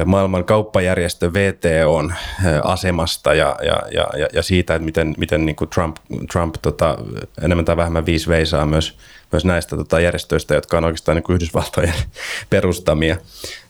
maailman 0.04 0.44
kauppajärjestö 0.44 1.32
VTOn 1.32 2.14
asemasta 2.62 3.34
ja, 3.34 3.56
ja, 3.62 3.82
ja, 3.92 4.06
ja- 4.18 4.28
ja 4.32 4.42
siitä, 4.42 4.74
että 4.74 4.84
miten, 4.84 5.14
miten 5.18 5.46
niin 5.46 5.56
kuin 5.56 5.70
Trump, 5.70 5.96
Trump 6.32 6.54
tota, 6.62 6.98
enemmän 7.42 7.64
tai 7.64 7.76
vähemmän 7.76 8.06
viisi 8.06 8.28
veisaa 8.28 8.66
myös, 8.66 8.96
myös 9.32 9.44
näistä 9.44 9.76
tota, 9.76 10.00
järjestöistä, 10.00 10.54
jotka 10.54 10.78
on 10.78 10.84
oikeastaan 10.84 11.16
niin 11.16 11.22
kuin 11.22 11.34
Yhdysvaltojen 11.34 11.94
perustamia. 12.50 13.16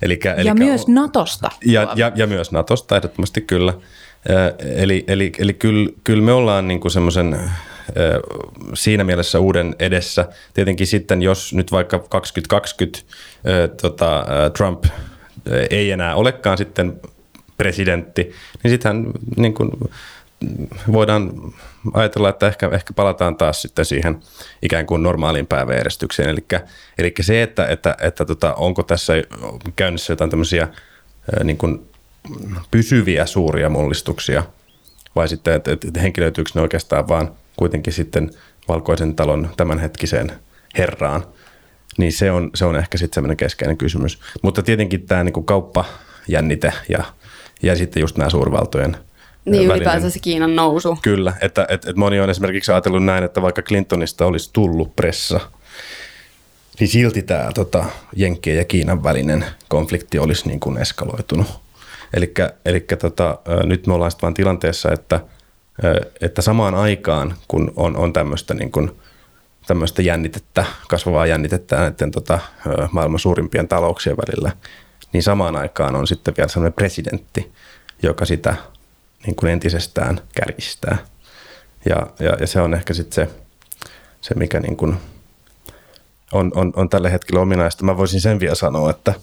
Elikkä, 0.02 0.28
Ja 0.28 0.34
elikkä- 0.34 0.54
myös 0.54 0.88
Natosta. 0.88 1.50
ja, 1.64 1.92
ja, 1.96 2.12
ja 2.14 2.26
myös 2.26 2.52
Natosta 2.52 2.96
ehdottomasti 2.96 3.40
kyllä. 3.40 3.74
Eli, 4.76 5.04
eli, 5.08 5.32
eli 5.38 5.54
kyllä, 5.54 5.90
kyllä 6.04 6.22
me 6.22 6.32
ollaan 6.32 6.68
niin 6.68 6.90
semmoisen 6.90 7.40
siinä 8.74 9.04
mielessä 9.04 9.40
uuden 9.40 9.76
edessä. 9.78 10.28
Tietenkin 10.54 10.86
sitten, 10.86 11.22
jos 11.22 11.54
nyt 11.54 11.72
vaikka 11.72 11.98
2020 11.98 12.98
ö, 13.46 13.68
tota, 13.68 14.26
Trump 14.56 14.84
ei 15.70 15.90
enää 15.90 16.14
olekaan 16.14 16.58
sitten 16.58 17.00
presidentti, 17.56 18.32
niin 18.62 18.70
sittenhän 18.70 19.06
niin 19.36 19.54
kuin, 19.54 19.70
voidaan 20.92 21.32
ajatella, 21.94 22.28
että 22.28 22.48
ehkä, 22.48 22.68
ehkä 22.72 22.92
palataan 22.92 23.36
taas 23.36 23.62
sitten 23.62 23.84
siihen 23.84 24.18
ikään 24.62 24.86
kuin 24.86 25.02
normaaliin 25.02 25.46
päiväjärjestykseen. 25.46 26.28
Eli, 26.28 26.44
eli 26.98 27.14
se, 27.20 27.42
että, 27.42 27.66
että, 27.66 27.96
että 28.00 28.24
tota, 28.24 28.54
onko 28.54 28.82
tässä 28.82 29.12
käynnissä 29.76 30.12
jotain 30.12 30.30
tämmöisiä 30.30 30.68
niin 31.44 31.58
kuin 31.58 31.88
pysyviä 32.70 33.26
suuria 33.26 33.68
mullistuksia, 33.68 34.42
vai 35.16 35.28
sitten, 35.28 35.54
että, 35.54 35.72
että 35.72 36.00
henkilöityykö 36.00 36.50
ne 36.54 36.60
oikeastaan 36.60 37.08
vaan 37.08 37.30
kuitenkin 37.56 37.92
sitten 37.92 38.30
valkoisen 38.68 39.14
talon 39.14 39.50
tämänhetkiseen 39.56 40.32
herraan, 40.78 41.24
niin 41.98 42.12
se 42.12 42.30
on, 42.30 42.50
se 42.54 42.64
on 42.64 42.76
ehkä 42.76 42.98
sitten 42.98 43.14
semmoinen 43.14 43.36
keskeinen 43.36 43.76
kysymys. 43.76 44.18
Mutta 44.42 44.62
tietenkin 44.62 45.06
tämä 45.06 45.24
niin 45.24 45.44
kauppajännite 45.44 46.72
ja, 46.88 47.04
ja 47.62 47.76
sitten 47.76 48.00
just 48.00 48.16
nämä 48.16 48.30
suurvaltojen 48.30 48.96
niin 49.44 49.70
ylipäänsä 49.70 50.10
se 50.10 50.18
Kiinan 50.18 50.56
nousu. 50.56 50.98
Kyllä, 51.02 51.32
että, 51.40 51.62
että, 51.62 51.90
että 51.90 52.00
moni 52.00 52.20
on 52.20 52.30
esimerkiksi 52.30 52.72
ajatellut 52.72 53.04
näin, 53.04 53.24
että 53.24 53.42
vaikka 53.42 53.62
Clintonista 53.62 54.26
olisi 54.26 54.50
tullut 54.52 54.96
pressa, 54.96 55.40
niin 56.80 56.88
silti 56.88 57.22
tämä 57.22 57.50
tota, 57.54 57.84
Jenkkien 58.16 58.56
ja 58.56 58.64
Kiinan 58.64 59.02
välinen 59.02 59.44
konflikti 59.68 60.18
olisi 60.18 60.48
niin 60.48 60.60
kuin 60.60 60.78
eskaloitunut. 60.78 61.65
Eli 62.64 62.80
tota, 62.80 63.38
nyt 63.64 63.86
me 63.86 63.94
ollaan 63.94 64.10
sitten 64.10 64.22
vaan 64.22 64.34
tilanteessa, 64.34 64.92
että, 64.92 65.20
että 66.20 66.42
samaan 66.42 66.74
aikaan, 66.74 67.34
kun 67.48 67.72
on, 67.76 67.96
on 67.96 68.12
tämmöistä 68.12 68.54
niin 68.54 68.72
jännitettä, 70.04 70.64
kasvavaa 70.88 71.26
jännitettä 71.26 71.76
näiden 71.76 72.10
tota, 72.10 72.38
maailman 72.90 73.18
suurimpien 73.18 73.68
talouksien 73.68 74.16
välillä, 74.16 74.52
niin 75.12 75.22
samaan 75.22 75.56
aikaan 75.56 75.96
on 75.96 76.06
sitten 76.06 76.34
vielä 76.36 76.48
sellainen 76.48 76.72
presidentti, 76.72 77.52
joka 78.02 78.24
sitä 78.24 78.56
niin 79.26 79.36
kuin 79.36 79.52
entisestään 79.52 80.20
kärjistää. 80.34 80.98
Ja, 81.88 82.06
ja, 82.18 82.36
ja 82.40 82.46
se 82.46 82.60
on 82.60 82.74
ehkä 82.74 82.94
sitten 82.94 83.26
se, 83.26 83.34
se, 84.20 84.34
mikä 84.34 84.60
niin 84.60 84.76
kuin 84.76 84.96
on, 86.32 86.52
on, 86.54 86.72
on 86.76 86.88
tällä 86.88 87.10
hetkellä 87.10 87.40
ominaista. 87.40 87.84
Mä 87.84 87.96
voisin 87.96 88.20
sen 88.20 88.40
vielä 88.40 88.54
sanoa, 88.54 88.90
että, 88.90 89.14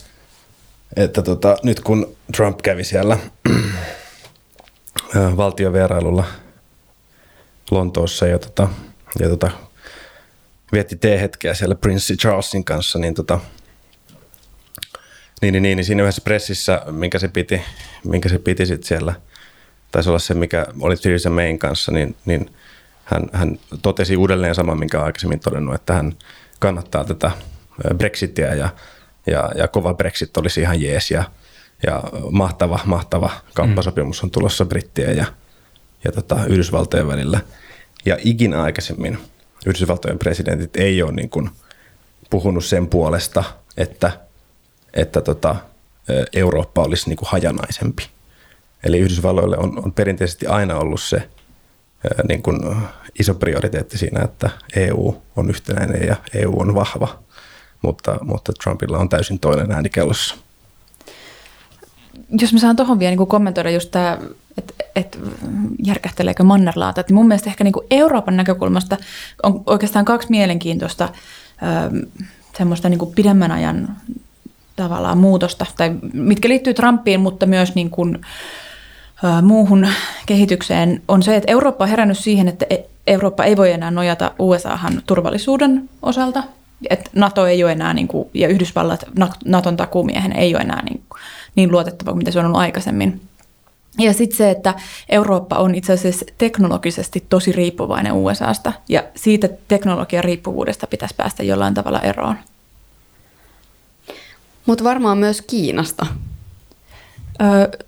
että 0.95 1.21
tota, 1.21 1.57
nyt 1.63 1.79
kun 1.79 2.15
Trump 2.35 2.59
kävi 2.63 2.83
siellä 2.83 3.17
valtiovierailulla 5.37 6.23
Lontoossa 7.71 8.27
ja, 8.27 8.39
tota, 8.39 8.69
ja 9.19 9.29
tota, 9.29 9.51
vietti 10.71 10.95
T-hetkeä 10.95 11.53
siellä 11.53 11.75
Prince 11.75 12.15
Charlesin 12.15 12.63
kanssa, 12.63 12.99
niin, 12.99 13.13
tota, 13.13 13.39
niin, 15.41 15.51
niin, 15.51 15.63
niin, 15.63 15.75
niin 15.75 15.85
siinä 15.85 16.03
yhdessä 16.03 16.21
pressissä, 16.21 16.81
minkä 16.91 17.19
se 17.19 17.27
piti, 17.27 17.61
minkä 18.03 18.29
se 18.29 18.39
piti 18.39 18.65
sitten 18.65 18.87
siellä– 18.87 19.13
taisi 19.93 20.09
olla 20.09 20.19
se, 20.19 20.33
mikä 20.33 20.65
oli 20.81 20.95
Theresa 20.95 21.29
Mayn 21.29 21.59
kanssa, 21.59 21.91
niin, 21.91 22.15
niin 22.25 22.49
hän, 23.03 23.29
hän 23.33 23.59
totesi 23.81 24.17
uudelleen 24.17 24.55
saman, 24.55 24.79
minkä 24.79 25.01
aikaisemmin 25.01 25.39
todennut, 25.39 25.75
että 25.75 25.93
hän 25.93 26.13
kannattaa 26.59 27.03
tätä 27.03 27.31
Brexitia 27.97 28.55
ja, 28.55 28.69
ja, 29.27 29.51
ja 29.55 29.67
kova 29.67 29.93
Brexit 29.93 30.37
olisi 30.37 30.61
ihan 30.61 30.81
jees 30.81 31.11
ja, 31.11 31.23
ja 31.87 32.03
mahtava, 32.31 32.79
mahtava 32.85 33.31
kauppasopimus 33.53 34.23
on 34.23 34.31
tulossa 34.31 34.65
Brittien 34.65 35.17
ja, 35.17 35.25
ja 36.03 36.11
tota, 36.11 36.45
Yhdysvaltojen 36.45 37.07
välillä. 37.07 37.39
Ja 38.05 38.17
ikinä 38.23 38.61
aikaisemmin 38.61 39.17
Yhdysvaltojen 39.65 40.19
presidentit 40.19 40.75
ei 40.75 41.03
ole 41.03 41.11
niin 41.11 41.29
kuin 41.29 41.49
puhunut 42.29 42.65
sen 42.65 42.87
puolesta, 42.87 43.43
että, 43.77 44.11
että 44.93 45.21
tota, 45.21 45.55
Eurooppa 46.33 46.81
olisi 46.81 47.09
niin 47.09 47.17
kuin 47.17 47.29
hajanaisempi. 47.29 48.07
Eli 48.83 48.99
Yhdysvalloille 48.99 49.57
on, 49.57 49.83
on 49.85 49.93
perinteisesti 49.93 50.47
aina 50.47 50.77
ollut 50.77 51.01
se 51.01 51.29
niin 52.27 52.43
kuin 52.43 52.59
iso 53.19 53.35
prioriteetti 53.35 53.97
siinä, 53.97 54.21
että 54.23 54.49
EU 54.75 55.21
on 55.35 55.49
yhtenäinen 55.49 56.07
ja 56.07 56.15
EU 56.33 56.59
on 56.59 56.75
vahva, 56.75 57.22
mutta, 57.83 58.17
mutta 58.21 58.53
Trumpilla 58.63 58.97
on 58.97 59.09
täysin 59.09 59.39
toinen 59.39 59.71
ääni 59.71 59.89
kellossa. 59.89 60.35
Jos 62.39 62.53
mä 62.53 62.59
saan 62.59 62.75
tuohon 62.75 62.99
vielä 62.99 63.15
niin 63.15 63.27
kommentoida 63.27 63.71
just 63.71 63.91
tämä, 63.91 64.17
että 64.57 64.73
et, 64.95 65.19
järkähteleekö 65.85 66.43
mannerlaata, 66.43 67.01
että 67.01 67.13
mun 67.13 67.27
mielestä 67.27 67.49
ehkä 67.49 67.63
niin 67.63 67.73
kuin 67.73 67.87
Euroopan 67.91 68.37
näkökulmasta 68.37 68.97
on 69.43 69.63
oikeastaan 69.65 70.05
kaksi 70.05 70.27
mielenkiintoista 70.29 71.09
semmoista 72.57 72.89
niin 72.89 72.99
kuin 72.99 73.15
pidemmän 73.15 73.51
ajan 73.51 73.95
tavallaan 74.75 75.17
muutosta, 75.17 75.65
tai 75.77 75.95
mitkä 76.13 76.49
liittyy 76.49 76.73
Trumpiin, 76.73 77.19
mutta 77.19 77.45
myös 77.45 77.75
niin 77.75 77.89
kuin, 77.89 78.21
muuhun 79.41 79.87
kehitykseen 80.25 81.01
on 81.07 81.23
se, 81.23 81.35
että 81.35 81.51
Eurooppa 81.51 81.83
on 81.83 81.89
herännyt 81.89 82.17
siihen, 82.17 82.47
että 82.47 82.65
Eurooppa 83.07 83.43
ei 83.43 83.57
voi 83.57 83.71
enää 83.71 83.91
nojata 83.91 84.31
USAhan 84.39 85.01
turvallisuuden 85.07 85.89
osalta. 86.01 86.43
Että 86.89 87.09
NATO 87.15 87.47
ei 87.47 87.63
ole 87.63 87.71
enää, 87.71 87.93
niin 87.93 88.07
kuin, 88.07 88.29
ja 88.33 88.47
Yhdysvallat 88.47 89.03
Naton 89.45 89.77
takuumiehen 89.77 90.33
ei 90.33 90.55
ole 90.55 90.61
enää 90.61 90.83
niin, 90.83 91.03
niin 91.55 91.71
luotettava 91.71 92.11
kuin 92.11 92.17
mitä 92.17 92.31
se 92.31 92.39
on 92.39 92.45
ollut 92.45 92.59
aikaisemmin. 92.59 93.21
Ja 93.99 94.13
sitten 94.13 94.37
se, 94.37 94.49
että 94.49 94.73
Eurooppa 95.09 95.55
on 95.55 95.75
itse 95.75 95.93
asiassa 95.93 96.25
teknologisesti 96.37 97.25
tosi 97.29 97.51
riippuvainen 97.51 98.13
USAsta, 98.13 98.73
ja 98.89 99.03
siitä 99.15 99.49
teknologian 99.67 100.23
riippuvuudesta 100.23 100.87
pitäisi 100.87 101.15
päästä 101.15 101.43
jollain 101.43 101.73
tavalla 101.73 101.99
eroon. 101.99 102.35
Mutta 104.65 104.83
varmaan 104.83 105.17
myös 105.17 105.41
Kiinasta. 105.41 106.05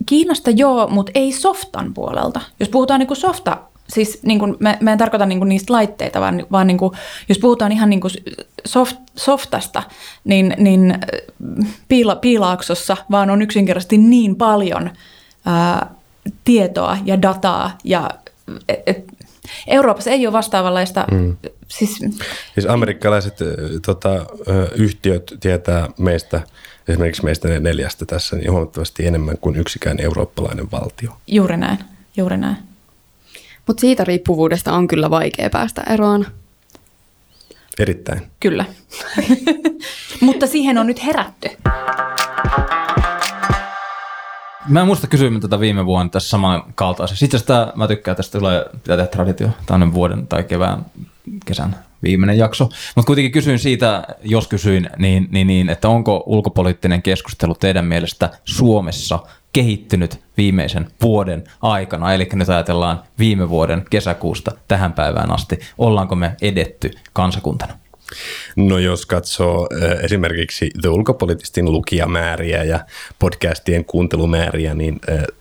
Kiinasta 0.06 0.50
joo, 0.50 0.88
mutta 0.88 1.12
ei 1.16 1.32
softan 1.32 1.94
puolelta. 1.94 2.42
Jos 2.60 2.70
puhutaan 2.70 3.00
niin 3.00 3.16
softa, 3.16 3.58
siis 3.90 4.20
niin 4.24 4.40
kuin, 4.40 4.56
mä, 4.60 4.78
mä 4.82 4.92
en 4.92 4.98
tarkoita 4.98 5.26
niin 5.26 5.40
kuin 5.40 5.50
niistä 5.50 5.74
laitteita, 5.74 6.22
vaan, 6.22 6.46
vaan 6.52 6.68
niin 6.68 6.78
kuin, 6.78 6.92
jos 7.30 7.40
puhutaan 7.40 7.72
ihan 7.72 7.90
niin 7.90 8.02
kuin 8.02 8.12
soft, 8.66 8.98
softasta, 9.16 9.84
niin, 10.24 10.56
niin 10.58 11.00
piila, 11.88 12.16
piilaaksossa 12.16 12.98
vaan 13.12 13.30
on 13.30 13.42
yksinkertaisesti 13.42 13.98
niin 13.98 14.36
paljon 14.36 14.90
ää, 15.46 15.92
tietoa 16.44 16.98
ja 17.06 17.22
dataa 17.22 17.78
ja 17.84 18.10
et, 18.70 18.80
et, 18.86 19.06
Euroopassa 19.68 20.12
ei 20.12 20.28
ole 20.28 20.34
vastaavanlaista. 20.34 21.06
Mm. 21.12 21.38
Siis, 21.68 22.00
siis 22.54 22.66
amerikkalaiset 22.70 23.38
tota, 23.86 24.26
yhtiöt 24.76 25.34
tietää 25.40 25.90
meistä– 25.98 26.42
esimerkiksi 26.88 27.24
meistä 27.24 27.60
neljästä 27.60 28.06
tässä 28.06 28.36
niin 28.36 28.52
huomattavasti 28.52 29.08
enemmän 29.08 29.38
kuin 29.38 29.56
yksikään 29.56 30.00
eurooppalainen 30.00 30.72
valtio. 30.72 31.18
Juuri 31.28 31.58
näin, 31.58 31.80
juuri 32.18 32.38
näin. 32.38 32.58
Mutta 33.68 33.82
siitä 33.82 34.04
riippuvuudesta 34.04 34.74
on 34.74 34.88
kyllä 34.88 35.10
vaikea 35.10 35.50
päästä 35.50 35.82
eroon. 35.82 36.26
Erittäin. 37.80 38.22
Kyllä. 38.40 38.66
Mutta 40.22 40.48
siihen 40.48 40.78
on 40.78 40.88
nyt 40.88 41.06
herätty. 41.06 41.50
Mä 44.70 44.80
en 44.82 44.88
muista 44.88 45.08
kysyimme 45.08 45.40
tätä 45.40 45.60
viime 45.60 45.86
vuonna 45.86 46.10
tässä 46.10 46.30
samankaltaisessa. 46.30 47.26
Itse 47.26 47.38
asiassa 47.38 47.74
mä 47.76 47.88
tykkään 47.88 48.18
tästä, 48.18 48.40
tulee, 48.40 48.66
pitää 48.72 48.98
tehdä 48.98 49.08
traditio, 49.08 49.50
tämä 49.66 49.94
vuoden 49.94 50.28
tai 50.28 50.44
kevään, 50.44 50.86
kesän 51.46 51.76
viimeinen 52.04 52.38
jakso. 52.38 52.70
Mutta 52.96 53.08
kuitenkin 53.08 53.32
kysyin 53.32 53.60
siitä, 53.60 54.04
jos 54.24 54.48
kysyin, 54.48 54.90
niin, 54.98 55.28
niin, 55.32 55.48
niin, 55.48 55.70
että 55.70 55.90
onko 55.90 56.24
ulkopoliittinen 56.26 57.02
keskustelu 57.02 57.56
teidän 57.56 57.86
mielestä 57.86 58.30
Suomessa 58.46 59.20
kehittynyt 59.56 60.20
viimeisen 60.38 60.88
vuoden 61.02 61.44
aikana, 61.62 62.14
eli 62.14 62.30
nyt 62.34 62.50
ajatellaan 62.50 63.04
viime 63.20 63.50
vuoden 63.50 63.86
kesäkuusta 63.90 64.52
tähän 64.68 64.94
päivään 64.94 65.32
asti. 65.32 65.60
Ollaanko 65.78 66.16
me 66.16 66.36
edetty 66.42 66.92
kansakuntana? 67.14 67.74
No 68.56 68.78
jos 68.78 69.06
katsoo 69.06 69.70
esimerkiksi 70.04 70.70
The 70.82 70.90
Ulkopolitistin 70.90 71.72
lukijamääriä 71.72 72.64
ja 72.64 72.80
podcastien 73.20 73.86
kuuntelumääriä, 73.86 74.74
niin 74.74 75.00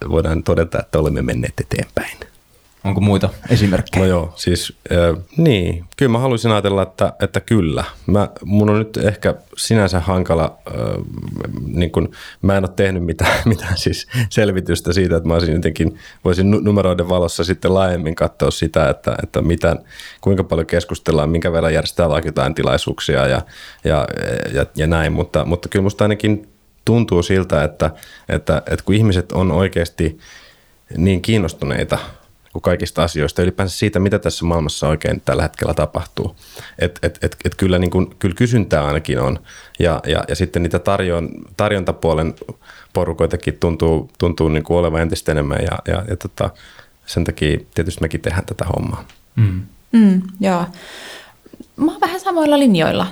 voidaan 0.09 0.43
todeta, 0.43 0.79
että 0.81 0.99
olemme 0.99 1.23
menneet 1.23 1.55
eteenpäin. 1.61 2.34
Onko 2.85 3.01
muita 3.01 3.29
esimerkkejä? 3.51 4.05
No 4.05 4.11
joo, 4.11 4.33
siis 4.37 4.73
äh, 4.93 5.23
niin, 5.37 5.85
kyllä 5.97 6.13
mä 6.13 6.19
haluaisin 6.19 6.51
ajatella, 6.51 6.83
että, 6.83 7.13
että 7.23 7.41
kyllä. 7.41 7.85
Mä, 8.07 8.29
mun 8.45 8.71
on 8.71 8.79
nyt 8.79 8.97
ehkä 8.97 9.35
sinänsä 9.57 10.01
hankala, 10.01 10.59
äh, 10.69 10.75
niin 11.67 11.91
kun, 11.91 12.13
mä 12.43 12.57
en 12.57 12.65
ole 12.65 12.73
tehnyt 12.77 13.05
mitään, 13.05 13.43
mitään 13.55 13.79
siis 13.79 14.07
selvitystä 14.31 14.93
siitä, 14.93 15.17
että 15.17 15.29
mä 15.29 15.35
olisin 15.35 15.55
jotenkin, 15.55 15.99
voisin 16.25 16.51
numeroiden 16.51 17.09
valossa 17.09 17.45
sitten 17.45 17.75
laajemmin 17.75 18.15
katsoa 18.15 18.51
sitä, 18.51 18.89
että, 18.89 19.17
että 19.23 19.43
mitä, 19.43 19.77
kuinka 20.21 20.45
paljon 20.45 20.67
keskustellaan, 20.67 21.31
minkä 21.31 21.53
verran 21.53 21.75
järjestetään 21.75 22.11
vaikka 22.11 22.29
jotain 22.29 22.55
tilaisuuksia 22.55 23.27
ja, 23.27 23.43
ja, 23.85 24.09
ja, 24.53 24.67
ja 24.77 24.87
näin, 24.87 25.13
mutta, 25.13 25.45
mutta 25.45 25.69
kyllä 25.69 25.83
musta 25.83 26.05
ainakin 26.05 26.49
tuntuu 26.85 27.23
siltä, 27.23 27.65
että, 27.65 27.91
että, 28.29 28.57
että 28.57 28.85
kun 28.85 28.95
ihmiset 28.95 29.33
on 29.33 29.53
oikeasti 29.53 30.19
niin 30.97 31.23
kiinnostuneita– 31.23 31.99
kuin 32.55 32.63
kaikista 32.63 33.05
asioista, 33.05 33.43
ylipäänsä 33.43 33.79
siitä, 33.79 33.99
mitä 33.99 34.19
tässä 34.19 34.45
maailmassa 34.45 34.89
oikein 34.89 35.23
tällä 35.25 35.43
hetkellä 35.43 35.75
tapahtuu. 35.75 36.37
Et, 36.79 36.99
et, 37.03 37.19
et, 37.23 37.37
et 37.45 37.55
kyllä, 37.55 37.79
niin 37.79 37.91
kuin, 37.91 38.17
kyllä 38.19 38.35
kysyntää 38.35 38.85
ainakin 38.85 39.21
on, 39.21 39.39
ja, 39.79 40.01
ja, 40.07 40.25
ja 40.29 40.37
sitten 40.37 40.63
niitä 40.63 40.79
tarjon, 40.79 41.29
tarjontapuolen 41.57 42.35
porukoitakin 42.93 43.57
tuntuu, 43.61 44.11
tuntuu 44.19 44.49
niin 44.49 44.65
kuin 44.65 44.77
olevan 44.77 45.03
entistä 45.03 45.33
enemmän, 45.33 45.59
ja, 45.63 45.79
ja, 45.95 46.05
ja 46.09 46.17
tota, 46.17 46.51
sen 47.07 47.25
takia 47.25 47.61
tietysti 47.75 48.01
mekin 48.01 48.21
tehdään 48.21 48.47
tätä 48.47 48.65
hommaa. 48.65 49.05
Mm. 49.37 49.63
Mm, 49.93 50.23
joo. 50.41 50.65
Mä 51.77 51.93
oon 51.93 52.01
vähän 52.01 52.21
samoilla 52.21 52.59
linjoilla. 52.59 53.07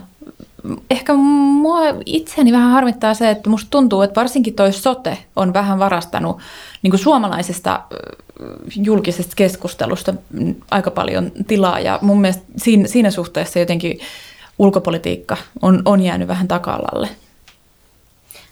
Ehkä 0.90 1.14
mua 1.14 1.80
itseäni 2.06 2.52
vähän 2.52 2.70
harmittaa 2.70 3.14
se, 3.14 3.30
että 3.30 3.50
musta 3.50 3.70
tuntuu, 3.70 4.02
että 4.02 4.20
varsinkin 4.20 4.54
toi 4.54 4.72
sote 4.72 5.18
on 5.36 5.52
vähän 5.52 5.78
varastanut 5.78 6.38
niin 6.82 6.90
kuin 6.90 7.00
suomalaisesta 7.00 7.82
julkisesta 8.76 9.32
keskustelusta 9.36 10.14
aika 10.70 10.90
paljon 10.90 11.32
tilaa. 11.46 11.80
Ja 11.80 11.98
mun 12.02 12.20
mielestä 12.20 12.42
siinä, 12.56 12.88
siinä 12.88 13.10
suhteessa 13.10 13.58
jotenkin 13.58 13.98
ulkopolitiikka 14.58 15.36
on, 15.62 15.82
on 15.84 16.00
jäänyt 16.00 16.28
vähän 16.28 16.48
taka-alalle. 16.48 17.08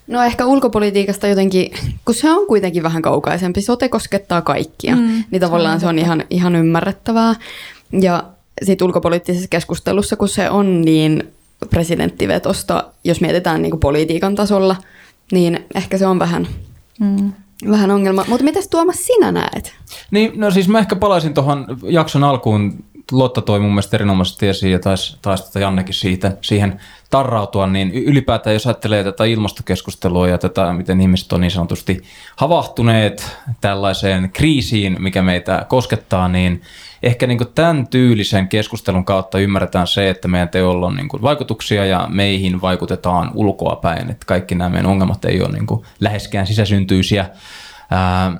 No 0.07 0.23
ehkä 0.23 0.47
ulkopolitiikasta 0.47 1.27
jotenkin, 1.27 1.71
kun 2.05 2.15
se 2.15 2.31
on 2.31 2.47
kuitenkin 2.47 2.83
vähän 2.83 3.03
kaukaisempi, 3.03 3.63
sote 3.63 3.89
koskettaa 3.89 4.43
kaikkia, 4.43 4.97
mm, 4.97 5.25
niin 5.31 5.41
tavallaan 5.41 5.81
se 5.81 5.87
on, 5.87 5.95
se 5.95 5.99
on 5.99 5.99
ihan, 5.99 6.25
ihan 6.31 6.57
ymmärrettävää. 6.57 7.35
Ja 8.01 8.25
sitten 8.63 8.85
ulkopoliittisessa 8.85 9.49
keskustelussa, 9.51 10.17
kun 10.17 10.29
se 10.29 10.51
on 10.51 10.83
niin 10.83 11.33
presidenttivetosta, 11.71 12.85
jos 13.05 13.21
mietitään 13.21 13.63
niin 13.63 13.71
kuin 13.71 13.81
politiikan 13.81 14.35
tasolla, 14.35 14.77
niin 15.33 15.67
ehkä 15.75 15.99
se 15.99 16.07
on 16.07 16.19
vähän, 16.19 16.49
mm. 17.01 17.33
Vähän 17.71 17.91
ongelma. 17.91 18.25
Mutta 18.29 18.45
mitäs 18.45 18.69
Tuomas 18.69 19.07
sinä 19.07 19.33
näet? 19.33 19.75
Niin, 20.11 20.33
no 20.35 20.51
siis 20.51 20.69
mä 20.69 20.79
ehkä 20.79 20.97
palaisin 20.97 21.35
tuohon 21.35 21.67
jakson 21.83 22.25
alkuun. 22.25 22.85
Lotta 23.13 23.43
toi 23.43 23.61
mun 23.61 23.71
mielestä 23.71 23.97
erinomaisesti 23.97 24.49
esiin 24.49 24.73
ja 24.73 24.79
taisi, 24.79 25.17
taisi 25.23 25.45
tota 25.45 25.59
Jannekin 25.59 25.95
siitä, 25.95 26.37
siihen 26.41 26.81
tarrautua, 27.11 27.67
niin 27.67 27.95
ylipäätään 27.95 28.55
jos 28.55 28.67
ajattelee 28.67 29.05
tätä 29.05 29.25
ilmastokeskustelua 29.25 30.29
ja 30.29 30.39
tätä, 30.39 30.73
miten 30.73 31.01
ihmiset 31.01 31.33
on 31.33 31.41
niin 31.41 31.51
sanotusti 31.51 32.03
havahtuneet 32.37 33.37
tällaiseen 33.61 34.31
kriisiin, 34.33 34.97
mikä 34.99 35.23
meitä 35.23 35.67
koskettaa, 35.69 36.29
niin 36.29 36.63
ehkä 37.03 37.27
niin 37.27 37.39
tämän 37.55 37.87
tyylisen 37.87 38.49
keskustelun 38.49 39.05
kautta 39.05 39.39
ymmärretään 39.39 39.87
se, 39.87 40.11
että 40.11 40.29
meidän 40.29 40.49
teolla 40.49 40.87
on 40.87 40.97
niin 40.97 41.09
vaikutuksia 41.23 41.87
ja 41.87 42.09
meihin 42.11 42.61
vaikutetaan 42.61 43.31
ulkoa 43.35 43.77
päin, 43.77 44.11
että 44.11 44.27
kaikki 44.27 44.55
nämä 44.55 44.71
meidän 44.71 44.91
ongelmat 44.91 45.25
ei 45.25 45.41
ole 45.41 45.53
niin 45.53 45.67
läheskään 46.01 46.47
sisäsyntyisiä. 46.47 47.27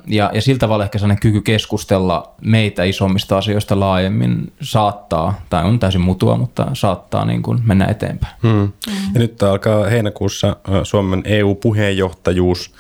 Ja, 0.07 0.31
ja 0.35 0.43
sillä 0.43 0.59
tavalla 0.59 0.85
ehkä 0.85 0.99
sellainen 0.99 1.21
kyky 1.21 1.41
keskustella 1.41 2.35
meitä 2.41 2.85
isommista 2.85 3.39
asioista 3.39 3.81
laajemmin 3.81 4.53
saattaa, 4.61 5.41
tai 5.51 5.65
on 5.65 5.79
täysin 5.79 6.01
mutua, 6.01 6.37
mutta 6.37 6.67
saattaa 6.73 7.25
niin 7.25 7.43
kuin 7.43 7.59
mennä 7.65 7.87
eteenpäin. 7.87 8.35
Hmm. 8.43 8.73
Hmm. 8.91 9.15
Ja 9.15 9.21
nyt 9.21 9.43
alkaa 9.43 9.85
heinäkuussa 9.85 10.57
Suomen 10.83 11.23
EU-puheenjohtajuus 11.25 12.75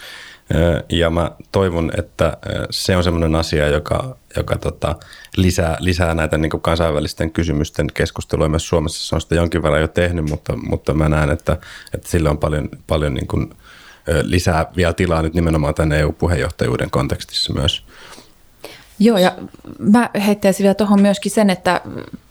ja 0.88 1.10
mä 1.10 1.30
toivon, 1.52 1.90
että 1.98 2.36
se 2.70 2.96
on 2.96 3.04
semmoinen 3.04 3.34
asia, 3.34 3.68
joka, 3.68 4.16
joka 4.36 4.56
tota, 4.56 4.96
lisää, 5.36 5.76
lisää 5.80 6.14
näitä 6.14 6.38
niin 6.38 6.50
kuin 6.50 6.60
kansainvälisten 6.60 7.30
kysymysten 7.30 7.86
keskustelua 7.94 8.48
myös 8.48 8.68
Suomessa. 8.68 9.08
Se 9.08 9.14
on 9.14 9.20
sitä 9.20 9.34
jonkin 9.34 9.62
verran 9.62 9.80
jo 9.80 9.88
tehnyt, 9.88 10.30
mutta, 10.30 10.56
mutta 10.56 10.94
mä 10.94 11.08
näen, 11.08 11.30
että, 11.30 11.56
että 11.94 12.08
sille 12.08 12.30
on 12.30 12.38
paljon, 12.38 12.68
paljon 12.86 13.14
niin 13.14 13.26
kuin, 13.26 13.54
lisää 14.22 14.66
vielä 14.76 14.92
tilaa 14.92 15.22
nyt 15.22 15.34
nimenomaan 15.34 15.74
tämän 15.74 15.92
EU-puheenjohtajuuden 15.92 16.90
kontekstissa 16.90 17.52
myös. 17.52 17.84
Joo, 18.98 19.18
ja 19.18 19.32
mä 19.78 20.10
heittäisin 20.26 20.64
vielä 20.64 20.74
tuohon 20.74 21.02
myöskin 21.02 21.32
sen, 21.32 21.50
että 21.50 21.80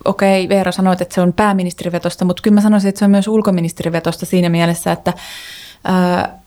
okei, 0.06 0.46
okay, 0.46 0.56
Veera 0.56 0.72
sanoit, 0.72 1.02
että 1.02 1.16
se 1.16 1.22
on 1.22 1.34
pääministerivetosta, 1.34 2.26
mutta 2.26 2.42
kyllä 2.42 2.56
mä 2.56 2.62
sanoisin, 2.62 2.90
että 2.90 3.00
se 3.00 3.06
on 3.06 3.12
myös 3.12 3.28
ulkoministerivetosta 3.28 4.26
siinä 4.26 4.50
mielessä, 4.50 4.92
että 4.92 5.14
ää, 5.84 6.40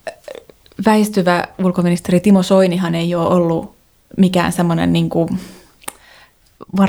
väistyvä 0.87 1.44
ulkoministeri 1.58 2.20
Timo 2.20 2.42
Soinihan 2.42 2.94
ei 2.94 3.14
ole 3.14 3.28
ollut 3.28 3.74
mikään 4.16 4.52
semmoinen 4.52 4.92
niin 4.92 5.08
kuin 5.08 5.28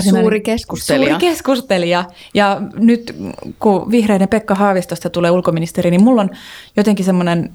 Suuri 0.09 0.41
keskustelija. 0.41 1.09
Suuri 1.09 1.27
keskustelija. 1.27 2.05
Ja 2.33 2.61
nyt 2.75 3.15
kun 3.59 3.91
vihreiden 3.91 4.27
Pekka 4.27 4.55
Haavistosta 4.55 5.09
tulee 5.09 5.31
ulkoministeri, 5.31 5.91
niin 5.91 6.03
mulla 6.03 6.21
on 6.21 6.29
jotenkin 6.77 7.05
semmoinen 7.05 7.51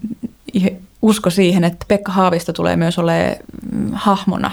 usko 1.02 1.30
siihen, 1.30 1.64
että 1.64 1.84
Pekka 1.88 2.12
Haavisto 2.12 2.52
tulee 2.52 2.76
myös 2.76 2.98
olemaan 2.98 3.36
hahmona 3.92 4.50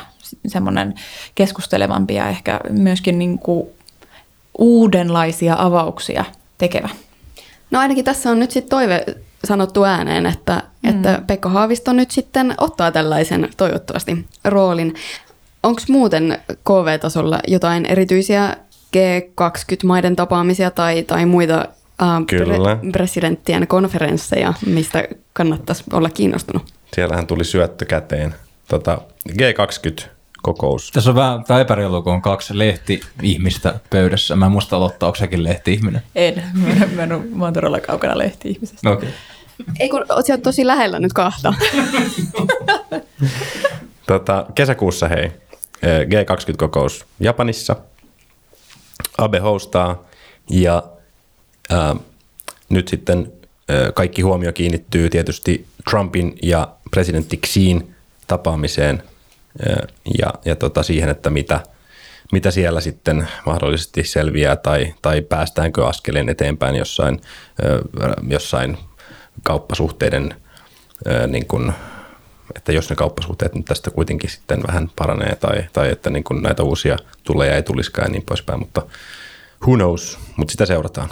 semmoinen 0.47 0.93
keskustelevampi 1.35 2.13
ja 2.15 2.29
ehkä 2.29 2.59
myöskin 2.69 3.19
niin 3.19 3.39
kuin 3.39 3.67
uudenlaisia 4.57 5.55
avauksia 5.59 6.25
tekevä. 6.57 6.89
No 7.71 7.79
ainakin 7.79 8.05
tässä 8.05 8.31
on 8.31 8.39
nyt 8.39 8.51
sitten 8.51 8.69
toive 8.69 9.05
sanottu 9.45 9.83
ääneen, 9.83 10.25
että, 10.25 10.63
mm. 10.83 10.89
että 10.89 11.21
Pekka 11.27 11.49
Haavisto 11.49 11.93
nyt 11.93 12.11
sitten 12.11 12.53
ottaa 12.57 12.91
tällaisen 12.91 13.49
toivottavasti 13.57 14.25
roolin. 14.43 14.95
Onko 15.63 15.81
muuten 15.89 16.37
KV-tasolla 16.47 17.39
jotain 17.47 17.85
erityisiä 17.85 18.57
G20-maiden 18.97 20.15
tapaamisia 20.15 20.71
tai, 20.71 21.03
tai 21.03 21.25
muita 21.25 21.67
äh, 22.01 22.19
pre- 22.19 22.91
presidenttien 22.91 23.67
konferensseja, 23.67 24.53
mistä 24.65 25.07
kannattaisi 25.33 25.83
olla 25.93 26.09
kiinnostunut? 26.09 26.73
Siellähän 26.93 27.27
tuli 27.27 27.43
syöttö 27.43 27.85
käteen. 27.85 28.35
Tota, 28.67 29.01
G20 29.29 30.05
kokous. 30.41 30.91
Tässä 30.91 31.09
on 31.09 31.15
vähän 31.15 31.43
tämä 31.43 31.59
epäreilu, 31.59 32.01
kun 32.01 32.13
on 32.13 32.21
kaksi 32.21 32.57
lehti-ihmistä 32.57 33.79
pöydässä. 33.89 34.35
Mä 34.35 34.45
en 34.45 34.51
muista 34.51 34.75
aloittaa, 34.75 35.07
onko 35.07 35.15
sekin 35.15 35.43
lehti-ihminen? 35.43 36.01
En, 36.15 36.43
mä, 36.53 36.85
mä, 36.95 37.07
mä, 37.07 37.19
mä 37.35 37.45
oon 37.45 37.53
todella 37.53 37.79
kaukana 37.79 38.17
lehti-ihmisestä. 38.17 38.89
Okei. 38.89 39.09
Okay. 39.09 39.19
Ei 39.79 39.89
kun 39.89 40.05
oot 40.09 40.43
tosi 40.43 40.67
lähellä 40.67 40.99
nyt 40.99 41.13
kahta. 41.13 41.53
tota, 44.07 44.45
kesäkuussa 44.55 45.07
hei, 45.07 45.31
G20-kokous 45.83 47.05
Japanissa. 47.19 47.75
Abe 49.17 49.39
hostaa 49.39 50.03
ja 50.49 50.83
ää, 51.69 51.95
nyt 52.69 52.87
sitten 52.87 53.33
ää, 53.69 53.91
kaikki 53.91 54.21
huomio 54.21 54.53
kiinnittyy 54.53 55.09
tietysti 55.09 55.65
Trumpin 55.89 56.37
ja 56.43 56.75
presidentti 56.91 57.37
Xiin 57.37 57.95
tapaamiseen 58.27 59.03
ää, 59.69 59.87
ja, 60.19 60.33
ja 60.45 60.55
tota 60.55 60.83
siihen, 60.83 61.09
että 61.09 61.29
mitä, 61.29 61.59
mitä 62.31 62.51
siellä 62.51 62.81
sitten 62.81 63.27
mahdollisesti 63.45 64.03
selviää 64.03 64.55
tai, 64.55 64.93
tai 65.01 65.21
päästäänkö 65.21 65.87
askeleen 65.87 66.29
eteenpäin 66.29 66.75
jossain, 66.75 67.21
ää, 67.63 68.13
jossain 68.29 68.77
kauppasuhteiden 69.43 70.35
niin 71.27 71.47
kuin, 71.47 71.73
että 72.55 72.71
jos 72.71 72.89
ne 72.89 72.95
kauppasuhteet 72.95 73.55
nyt 73.55 73.65
tästä 73.65 73.91
kuitenkin 73.91 74.29
sitten 74.29 74.63
vähän 74.67 74.91
paranee 74.95 75.35
tai, 75.35 75.65
tai 75.73 75.91
että 75.91 76.09
niin 76.09 76.23
kuin 76.23 76.41
näitä 76.41 76.63
uusia 76.63 76.97
tulee 77.23 77.47
ja 77.47 77.55
ei 77.55 77.63
tulisikaan 77.63 78.05
ja 78.07 78.11
niin 78.11 78.23
poispäin, 78.23 78.59
mutta 78.59 78.81
who 79.61 79.75
knows, 79.75 80.19
mutta 80.37 80.51
sitä 80.51 80.65
seurataan. 80.65 81.09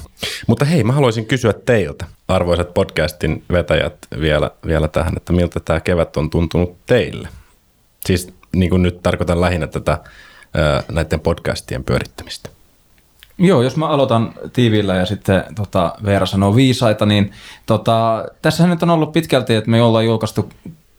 Mutta 0.48 0.66
hei, 0.66 0.84
mä 0.84 0.94
haluaisin 0.94 1.26
kysyä 1.26 1.54
teiltä, 1.66 2.06
arvoisat 2.28 2.74
podcastin 2.74 3.44
vetäjät, 3.52 3.96
vielä, 4.20 4.52
vielä 4.68 4.88
tähän, 4.88 5.14
että 5.18 5.34
miltä 5.34 5.60
tämä 5.60 5.80
kevät 5.80 6.18
on 6.18 6.30
tuntunut 6.30 6.78
teille? 6.86 7.28
Siis 8.06 8.34
niin 8.56 8.70
kuin 8.70 8.82
nyt 8.82 9.04
tarkoitan 9.04 9.42
lähinnä 9.42 9.68
tätä 9.68 9.98
näiden 10.92 11.20
podcastien 11.20 11.84
pyörittämistä. 11.84 12.50
Joo, 13.38 13.62
jos 13.62 13.78
mä 13.78 13.88
aloitan 13.88 14.34
tiivillä 14.54 14.96
ja 14.96 15.06
sitten 15.06 15.44
tota, 15.56 15.96
Veera 16.06 16.26
sanoo 16.26 16.56
viisaita, 16.56 17.06
niin 17.06 17.32
tota, 17.66 18.26
tässähän 18.42 18.70
nyt 18.70 18.84
on 18.84 18.90
ollut 18.90 19.12
pitkälti, 19.12 19.56
että 19.56 19.70
me 19.70 19.82
ollaan 19.82 20.06
julkaistu 20.06 20.50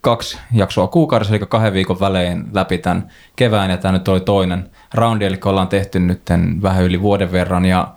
kaksi 0.05 0.39
jaksoa 0.53 0.87
kuukaudessa, 0.87 1.35
eli 1.35 1.47
kahden 1.49 1.73
viikon 1.73 2.01
välein 2.01 2.45
läpi 2.53 2.79
tämän 2.79 3.11
kevään, 3.37 3.71
ja 3.71 3.77
tämä 3.77 3.93
nyt 3.93 4.09
oli 4.09 4.21
toinen 4.21 4.71
roundi, 4.95 5.25
eli 5.25 5.39
ollaan 5.45 5.69
tehty 5.69 6.01
nyt 6.01 6.23
vähän 6.63 6.85
yli 6.85 7.03
vuoden 7.03 7.33
verran, 7.33 7.65
ja, 7.65 7.95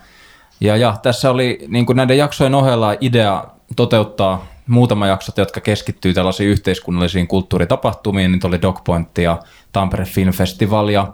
ja, 0.62 0.78
ja 0.78 0.98
tässä 1.04 1.32
oli 1.32 1.66
niin 1.68 1.86
kuin 1.86 1.96
näiden 1.96 2.18
jaksojen 2.18 2.56
ohella 2.56 2.96
idea 3.02 3.44
toteuttaa 3.76 4.46
muutama 4.68 5.08
jaksot, 5.08 5.38
jotka 5.38 5.62
keskittyy 5.62 6.14
tällaisiin 6.14 6.50
yhteiskunnallisiin 6.50 7.28
kulttuuritapahtumiin, 7.28 8.32
niin 8.32 8.46
oli 8.46 8.62
Dogpoint 8.62 9.18
ja 9.18 9.40
Tampere 9.72 10.06
Film 10.06 10.32
Festival 10.32 10.90
ja 10.90 11.14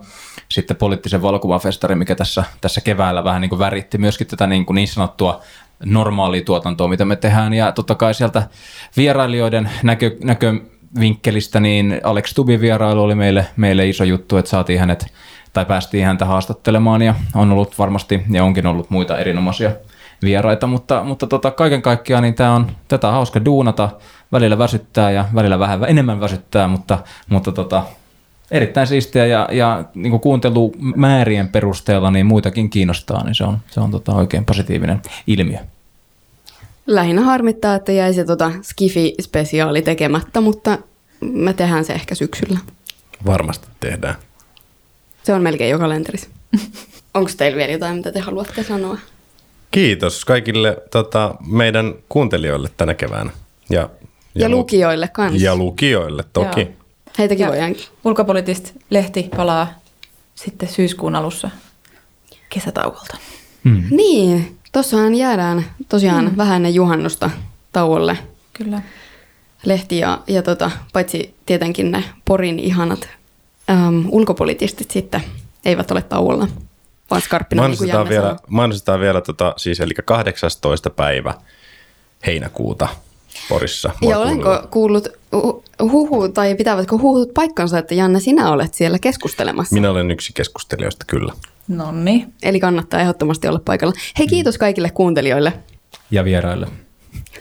sitten 0.50 0.78
poliittisen 0.78 1.22
valokuvafestari, 1.22 1.96
mikä 1.96 2.16
tässä, 2.16 2.44
tässä 2.62 2.82
keväällä 2.82 3.24
vähän 3.24 3.42
niin 3.42 3.50
kuin 3.50 3.60
väritti 3.60 3.98
myöskin 3.98 4.28
tätä 4.28 4.48
niin, 4.48 4.66
kuin 4.66 4.76
niin 4.76 4.88
sanottua 4.88 5.42
normaalia 5.86 6.44
tuotantoa, 6.44 6.88
mitä 6.88 7.06
me 7.06 7.16
tehdään. 7.16 7.54
Ja 7.54 7.72
totta 7.72 7.96
kai 7.96 8.14
sieltä 8.14 8.48
vierailijoiden 8.98 9.70
näkö, 9.84 10.12
näkövinkkelistä, 10.94 11.60
niin 11.60 12.02
Alex 12.04 12.34
Tubin 12.34 12.62
vierailu 12.62 13.04
oli 13.04 13.16
meille, 13.16 13.46
meille 13.58 13.90
iso 13.90 14.04
juttu, 14.04 14.38
että 14.38 14.52
saatiin 14.52 14.80
hänet 14.80 15.06
tai 15.54 15.66
päästiin 15.66 16.06
häntä 16.06 16.26
haastattelemaan 16.26 17.02
ja 17.02 17.16
on 17.36 17.52
ollut 17.52 17.80
varmasti 17.80 18.24
ja 18.32 18.44
onkin 18.44 18.68
ollut 18.68 18.90
muita 18.90 19.18
erinomaisia 19.18 19.72
vieraita, 20.22 20.68
mutta, 20.68 21.04
mutta 21.04 21.28
tota, 21.28 21.52
kaiken 21.52 21.82
kaikkiaan 21.82 22.24
niin 22.24 22.36
tämä 22.36 22.56
on, 22.56 22.72
tätä 22.88 23.08
on 23.08 23.14
hauska 23.14 23.46
duunata, 23.46 23.90
välillä 24.32 24.58
väsyttää 24.58 25.12
ja 25.12 25.26
välillä 25.36 25.60
vähän 25.60 25.84
enemmän 25.88 26.20
väsyttää, 26.20 26.68
mutta, 26.68 27.00
mutta 27.30 27.52
tota, 27.52 27.84
erittäin 28.52 28.88
siistiä. 28.88 29.26
Ja, 29.26 29.48
ja 29.52 29.84
niin 29.96 30.20
kuuntelumäärien 30.20 31.48
perusteella 31.48 32.12
niin 32.12 32.26
muitakin 32.26 32.70
kiinnostaa, 32.70 33.24
niin 33.24 33.36
se 33.36 33.44
on, 33.44 33.58
se 33.72 33.80
on 33.80 33.92
tota 33.92 34.16
oikein 34.16 34.46
positiivinen 34.46 35.02
ilmiö. 35.28 35.60
Lähinnä 36.88 37.22
harmittaa, 37.22 37.76
että 37.76 37.92
jäi 37.92 38.14
se 38.14 38.26
tota 38.26 38.52
Skifi-spesiaali 38.62 39.82
tekemättä, 39.82 40.42
mutta 40.42 40.78
me 41.22 41.54
tehdään 41.54 41.86
se 41.86 41.94
ehkä 41.94 42.16
syksyllä. 42.16 42.60
Varmasti 43.26 43.68
tehdään. 43.80 44.16
Se 45.24 45.34
on 45.34 45.42
melkein 45.42 45.72
jo 45.72 45.80
kalenterissa. 45.80 46.30
Onko 47.14 47.32
teillä 47.38 47.58
vielä 47.58 47.72
jotain, 47.72 47.96
mitä 47.96 48.12
te 48.12 48.20
haluatte 48.20 48.64
sanoa? 48.64 48.98
Kiitos 49.72 50.26
kaikille 50.26 50.78
tota, 50.92 51.36
meidän 51.48 51.94
kuuntelijoille 52.10 52.70
tänä 52.78 52.94
keväänä. 52.94 53.32
Ja, 53.70 53.90
Ja 54.36 54.50
lukijoille 54.50 55.08
kanssa. 55.08 55.44
Ja 55.44 55.56
lukijoille 55.56 56.24
toki. 56.34 56.62
Joo. 56.62 56.70
Heitäkin 57.18 57.44
Ja 57.44 57.50
voidaan. 57.50 57.76
Ulkopoliittista 58.04 58.72
lehti 58.90 59.30
palaa 59.36 59.74
sitten 60.36 60.70
syyskuun 60.70 61.16
alussa 61.16 61.50
kesätauolta. 62.50 63.18
Hmm. 63.64 63.84
Niin, 63.92 64.58
tossahan 64.74 65.16
jäädään 65.16 65.66
tosiaan 65.90 66.26
mm. 66.26 66.38
vähän 66.38 66.56
ennen 66.56 66.76
juhannusta 66.76 67.30
tauolle 67.72 68.18
Kyllä. 68.54 68.82
lehti 69.66 69.98
ja, 69.98 70.20
ja 70.28 70.42
tota, 70.44 70.72
paitsi 70.94 71.36
tietenkin 71.46 71.92
ne 71.92 72.04
Porin 72.26 72.60
ihanat 72.60 73.10
äm, 73.70 74.06
ulkopolitistit 74.10 74.92
sitten 74.92 75.24
eivät 75.66 75.92
ole 75.92 76.02
tauolla, 76.02 76.48
vaan 77.12 77.22
skarppina 77.22 77.68
niin 77.68 77.78
kuin 77.78 77.90
Mainostetaan 77.90 78.14
Janne 78.14 78.22
vielä, 78.22 78.36
mainostetaan 78.48 79.00
vielä 79.00 79.22
tota, 79.22 79.54
siis 79.58 79.80
eli 79.80 79.94
18. 80.06 80.90
päivä 80.90 81.34
heinäkuuta 82.26 82.88
Porissa. 83.50 83.92
Ja 84.02 84.20
olenko 84.20 84.68
kuullut 84.72 85.08
hu- 85.36 85.64
huhu, 85.82 86.30
tai 86.30 86.56
pitävätkö 86.56 86.98
huhut 86.98 87.34
paikkansa, 87.34 87.78
että 87.78 87.96
Janne, 87.96 88.20
sinä 88.20 88.52
olet 88.52 88.74
siellä 88.74 89.00
keskustelemassa? 89.00 89.74
Minä 89.74 89.92
olen 89.92 90.12
yksi 90.12 90.34
keskustelijoista, 90.34 91.06
kyllä. 91.08 91.34
Nonni. 91.68 92.26
Eli 92.44 92.60
kannattaa 92.60 93.00
ehdottomasti 93.00 93.48
olla 93.48 93.62
paikalla. 93.66 93.94
Hei, 94.20 94.28
kiitos 94.28 94.58
kaikille 94.58 94.90
kuuntelijoille. 94.90 95.54
Ja 96.12 96.24
vieraille. 96.24 96.68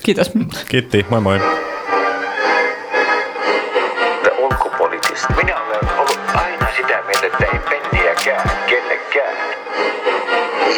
Kiitos. 0.03 0.31
Kiitti, 0.69 1.07
moi 1.11 1.21
moi. 1.21 1.41
Minä 5.37 5.63
olen 5.63 5.99
ollut 5.99 6.19
aina 6.35 6.67
sitä 6.77 7.03
mieltä, 7.07 7.27
että 7.27 7.45
ei 7.45 7.59
penniäkään 7.59 8.51
the 8.69 8.77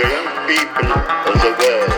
young 0.03 0.29
people 0.47 0.93
of 0.93 1.41
the 1.41 1.49
world. 1.49 1.94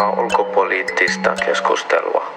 Seuraa 0.00 0.20
ulkopoliittista 0.22 1.34
keskustelua. 1.46 2.32